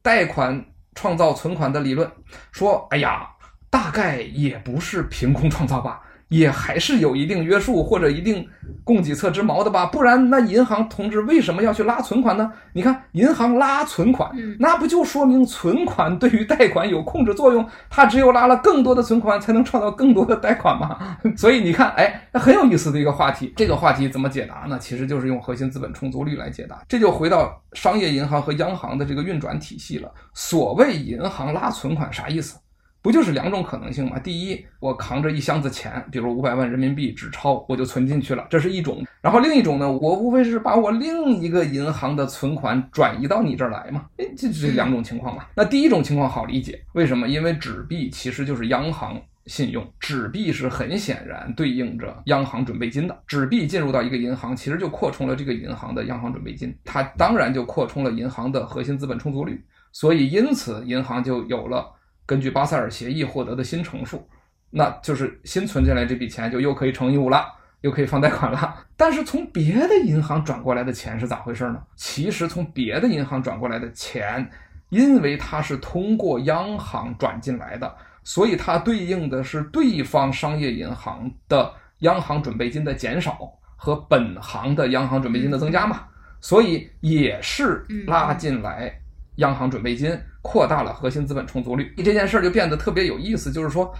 [0.00, 2.10] 贷款创造存款的理论，
[2.52, 3.26] 说，哎呀，
[3.68, 6.00] 大概也不是凭空创造吧。
[6.32, 8.48] 也还是有一定约束或者一定
[8.82, 12.50] 供给侧之矛的吧，不然那银行同志为什么要去拉存款呢？
[12.72, 17.64] 你看银行拉存款，那不就说明存款对于贷款有控制作用？
[17.90, 21.16] 它只有拉了更多的存款，才能创造更多的贷款嘛。
[21.36, 23.52] 所以你看，哎，很有意思的一个话题。
[23.54, 24.78] 这个话题怎么解答呢？
[24.80, 26.82] 其实就是用核心资本充足率来解答。
[26.88, 30.10] 这就回到商业银行和央行的这个运转体系了。
[30.32, 32.58] 所谓银行拉存款啥意思？
[33.02, 34.16] 不就是两种可能性吗？
[34.20, 39.04] 第一，我扛着一箱子钱，比如五百万人民币纸钞，我就存进去了，这是一种。
[39.20, 44.06] 然后另一种呢，我无非是把我另一个银行的存款转移到你这儿来嘛。
[44.18, 45.44] 哎，这这两种情况嘛。
[45.56, 47.26] 那第一种情况好理解，为什么？
[47.26, 53.22] 因为纸币其实就是央行信用，纸币是很显然对应着央行准备金的。
[53.26, 59.60] 纸币进入到一个银行，其实就扩充了这个银行的央行准备金，它当然就扩充了银行的核心资本充足率。
[59.90, 61.84] 所以因此银行就有了。
[62.32, 64.26] 根据巴塞尔协议获得的新乘数，
[64.70, 67.44] 那就是新存进来这笔钱就又可以乘以五了，
[67.82, 68.74] 又可以放贷款了。
[68.96, 71.82] 但是从别的银行转过来的钱是咋回事呢？
[71.94, 74.50] 其实从别的银行转过来的钱，
[74.88, 83.38] 因为它是通过央行转进来的，所以它对应的是对方商业银行的央行准备金的减少
[83.76, 86.04] 和本行的央行准备金的增加嘛，
[86.40, 88.90] 所以也是拉进来
[89.36, 91.94] 央行准备金，扩大了核心资本充足率。
[91.96, 93.94] 这件事儿就变得特别有意思，就是说。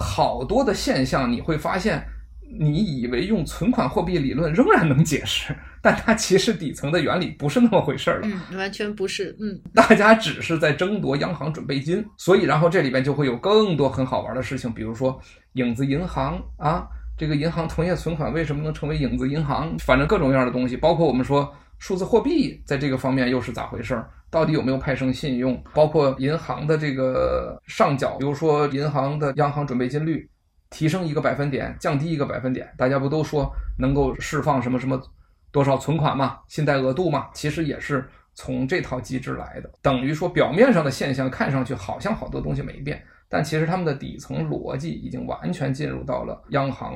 [0.00, 2.00] 好多的现象，你会发现，
[2.56, 8.28] 你以为用存款货币理论仍然能解释，但它其实底层的原理不是那么回事儿了。
[8.28, 9.36] 嗯，完全不是。
[9.40, 15.20] 嗯，大家只是在争夺央行准备金，所以然后这里边就会有更多很好玩的事情，比如说
[15.54, 16.86] 影子银行啊，
[17.16, 19.76] 这个银行同业存款为什么能成为影子银行？
[19.80, 24.08] 反正各种各样的东西，包括我们说数字货币在这个方面又是咋回事儿？
[24.30, 25.62] 到底有没有派生信用？
[25.74, 30.28] 包括银行的这个上缴，比如说银行的央行准备金率
[30.70, 35.00] 提升一个百分点，降低一个百分点，大家不都说能够释放什么什么
[35.50, 37.28] 多少存款嘛，信贷额度嘛？
[37.32, 39.70] 其实也是从这套机制来的。
[39.80, 46.94] 等于说表面上的现象看上去好像好多东西没变，但其实他们的底层逻辑已经完全进入到了央行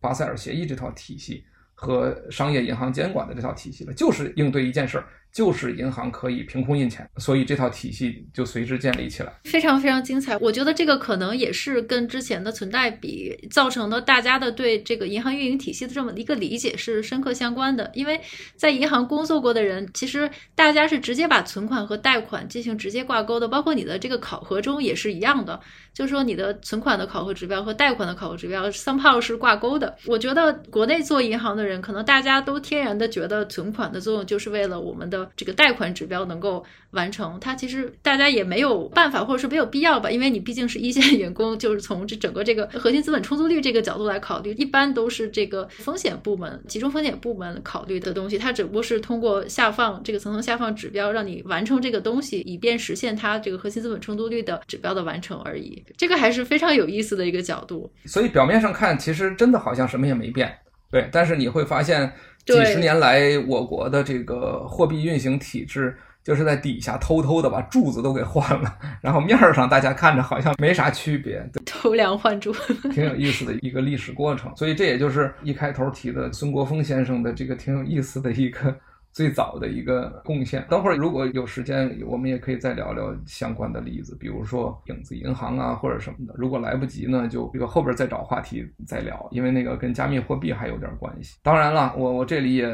[0.00, 1.44] 巴塞尔协议这套体系
[1.74, 5.04] 和商业银行监管的这套体系了，就是应对一件事儿。
[5.32, 10.36] 就是银行可以凭空印钱，所以这套体系就随之建立起来，非常非常精彩。
[10.36, 17.90] 我觉得这个可能也是跟之前的存贷比造成的大家的对这个银行运营体系的这么一个理解是深刻相关的。
[17.94, 18.20] 因为
[18.56, 25.58] 在银行工作过的人，其实大家是直接把存款和贷款进行直接挂钩的，包括你的这个考核中也是一样的，
[25.94, 29.96] 就是说你的存款的考核指标和贷款的考核指标 somehow 是挂钩的。
[30.06, 35.28] 我觉得国内做银行的人，可能大家都天然的觉得存款的作用就是为了我们的。
[35.36, 55.81] 这个贷款指标能够完成，它其实大家也没有办法，或者是没有必要吧，因为你毕竟是一线员工，就是从这整个这个核心资本充足率这个角度来考虑，一般都是这个风险部门、集中风险部门考虑的东西，它只不过是通过下放这个层层下放指标，让你完成这个东西，以便实现它这个核心资本充足率的指标的完成而已。
[55.96, 57.92] 这个还是非常有意思的一个角度。
[58.04, 60.52] 所以表面上看，其实真的好像什么也没变，
[60.90, 62.12] 对，但是你会发现。
[62.44, 72.52] 几十年来，我国的这个货币运行体制就是在底下偷偷的把柱子都给换了，然后面儿上大家看着好像没啥区别， 偷梁换柱，
[72.92, 74.52] 挺有意思的一个历史过程。
[74.56, 78.76] 所以这也就是一开头提的孙国峰先生的这个挺有意思的一个。
[79.12, 80.66] 最早的一个贡献。
[80.68, 86.34] 等会儿如果有时间，我们也可以再聊聊相关的例子，比如说影子银行啊，或者什么的。
[86.36, 91.38] 如果来不及呢，就这个后边再找话题再聊，因为那个跟加密货币还有点关系。
[91.42, 92.66] 当然了，我我这里也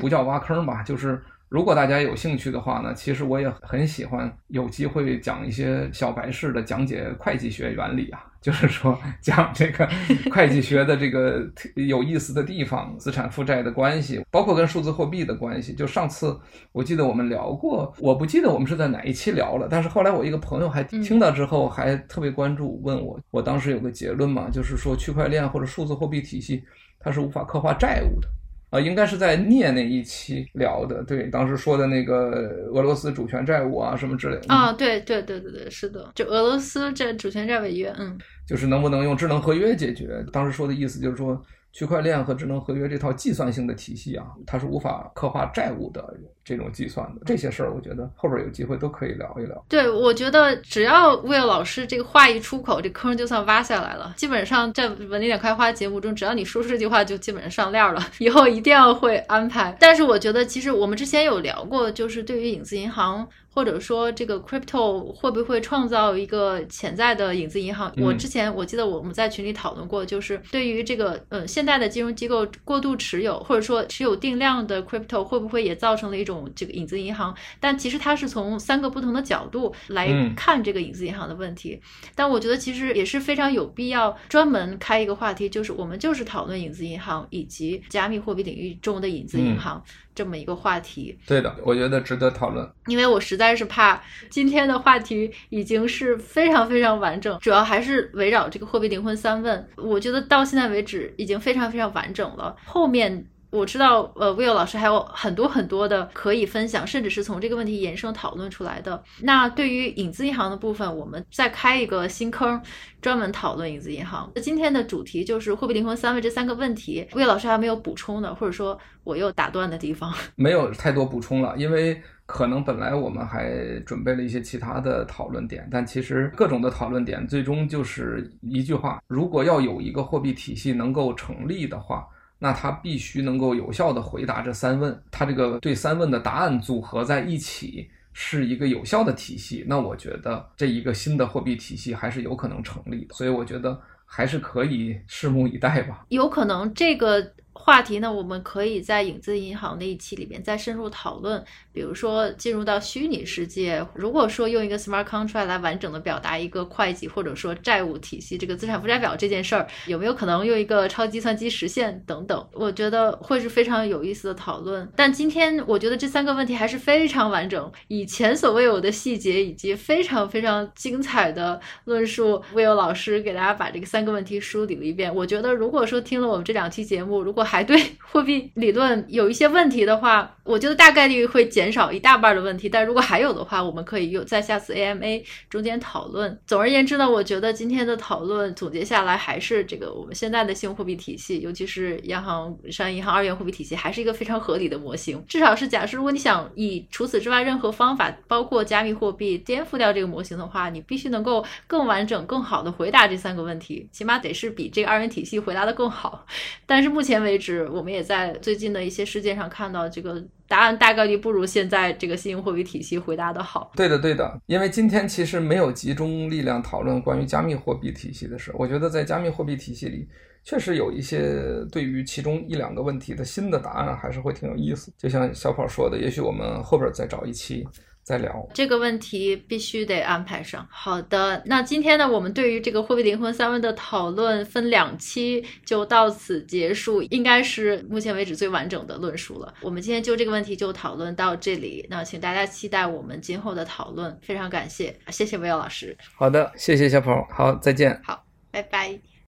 [0.00, 1.22] 不叫挖坑吧，就是。
[1.48, 9.88] 如果大家有兴趣的话呢，其实我也很喜欢有机会讲一些小白式的讲解会计学原理啊，就是说 讲这个
[10.32, 15.72] 会计学的这个有意思的地方，资产负债的关系，包括跟数字货币的关系。
[15.72, 16.36] 就上次
[16.72, 26.64] 我记得我们聊过，我不记得我们是在哪一期聊了，但是后来我一个朋友还听到之后还特别关注，问我，我当时有个结论嘛，就是说区块链或者数字货币体系
[26.98, 28.28] 它是无法刻画债务的。
[28.76, 34.54] 啊，应该是在镍那一期聊的，对，当时说的那个俄罗斯主权债务啊，什么之类的。
[34.54, 40.24] 啊，对对对对对，是的，就俄罗斯这主权债违约，嗯，就是能不能用智能合约解决？
[40.32, 41.40] 当时说的意思就是说。
[41.72, 46.02] 区块链和智能合约这套计算性的体系啊，它是无法刻画债务的
[46.46, 47.20] 这种计算的。
[47.26, 49.64] 这些事儿，我觉得后边有机会都可以聊一聊。
[49.68, 54.14] 对，我觉得只要 Will 老师这个话一出口，这坑就算挖下来了。
[54.16, 58.00] 基本上在文理点开花节目中，只要你说出这句话，就基本上上链了。
[58.20, 59.76] 以后一定要会安排。
[59.80, 63.26] 但是我觉得，其实我们之前有聊过，就是对于影子银行。
[63.56, 67.90] 或者说这个 crypto 会不会创造一个潜在的影子银行？
[67.96, 77.34] 我之前我记得我们在群里讨论过，就是对于这个呃现在的金融机构过度持有或者说持有定量的 crypto 会不会也造成了一种这个影子银行？
[77.60, 81.80] 但其实它是从三个不同的角度来看这个影子银行的问题。
[82.14, 89.82] 但我觉得其实也是非常有必要专门开一个话题，就是我们就是讨论影子银行以及加密货币领域中的影子银行。
[90.14, 92.66] 这么一个话题，对的，我觉得值得讨论。
[92.86, 99.68] 因为我实在是怕今天的话题已经是非常非常完整，主要还是围绕这个货币灵魂三问。
[99.76, 102.56] 我觉得到现在为止已经非常非常完整了。
[102.64, 109.02] 后面我知道，呃，Will 老师还有很多很多的可以分享，甚至是从这个问题延伸讨论出来的。
[109.22, 112.60] 那对于影子银行的部分，我们再开一个新坑。
[113.02, 114.28] 专门讨论影子银行。
[114.34, 117.06] 那今天的主题就是货币灵魂三问这三个问题。
[117.12, 120.12] ，Will 老师还没有补充的，或者说我又打断的地方？
[120.34, 132.04] 没有太多补充了，因为可能本来我们还准备了一些其他的讨论点，但其实各种的讨论点最终就是一句话：如果要有一个货币体系能够成立的话，
[132.38, 135.02] 那它必须能够有效的回答这三问。
[135.10, 139.64] 它这个对三问的答案组合在一起是一个有效的体系。
[139.66, 143.14] 那我觉得这一个新的货币体系还是有可能成立的。
[143.14, 146.04] 所以我觉得还是可以拭目以待吧。
[146.08, 147.32] 有可能这个。
[147.58, 151.42] 话题呢，我们可以在影子银行那一期里面再深入讨论。
[151.72, 162.46] 比如说，进入到虚拟世界，如果说用一个 smart contract 来完整的表达一个会计或者说债务体系这个资产负债表这件事儿，有没有可能用一个超计算机实现等等？
[162.52, 164.88] 我觉得会是非常有意思的讨论。
[164.94, 175.14] 但今天我觉得这三个问题还是非常完整，以前所未有的细节以及非常非常精彩的论述，Will 老师给大家把这个三个问题梳理了一遍。
[175.14, 182.68] 我觉得如果说听了我们这两期节目，如果还对货币理论有一些问题的话，我觉得大概率会减少一大半的问题。
[182.68, 186.38] 但如果还有的话，我们可以有在下次 AMA 中间讨论。
[186.46, 195.22] 总而言之呢，我觉得今天的讨论总结下来，还是这个我们现在的信用货币体系，尤其是央行商业银行二元货币体系，还是一个非常合理的模型。
[195.28, 206.24] 至少是假设，如果你想以除此之外任何方法，包括加密货币颠覆掉这个模型的话，你必须能够更完整、更好的回答这三个问题，起码得是比这个二元体系回答的更好。
[206.64, 213.72] 但是目前为止止，我们也在最近的一些事件上看到，这个答案大概率不如现在这个信用货币体系回答的好。
[213.76, 218.52] 对的，对的，因为今天其实没有集中力量讨论关于加密货币体系的事。
[218.58, 220.08] 我觉得在加密货币体系里，
[220.44, 224.92] 确实有一些对于其中一两个问题的新的答案，还是会挺有意思。
[224.96, 227.66] 就像小跑说的，也许我们后边再找一期。
[228.06, 230.64] 再聊这个问题，必须得安排上。
[230.70, 239.52] 好的，那今天呢，我们对于这个货币灵魂三问的讨论分两期就到此结束，应该是目前为止最完整的论述了。
[239.60, 244.16] 我们今天就这个问题就讨论到这里，那请大家期待我们今后的讨论。
[244.22, 245.96] 非常感谢，谢谢 Will 老师。
[246.14, 248.00] 好的，谢谢小鹏，好，再见。
[248.04, 248.24] 好。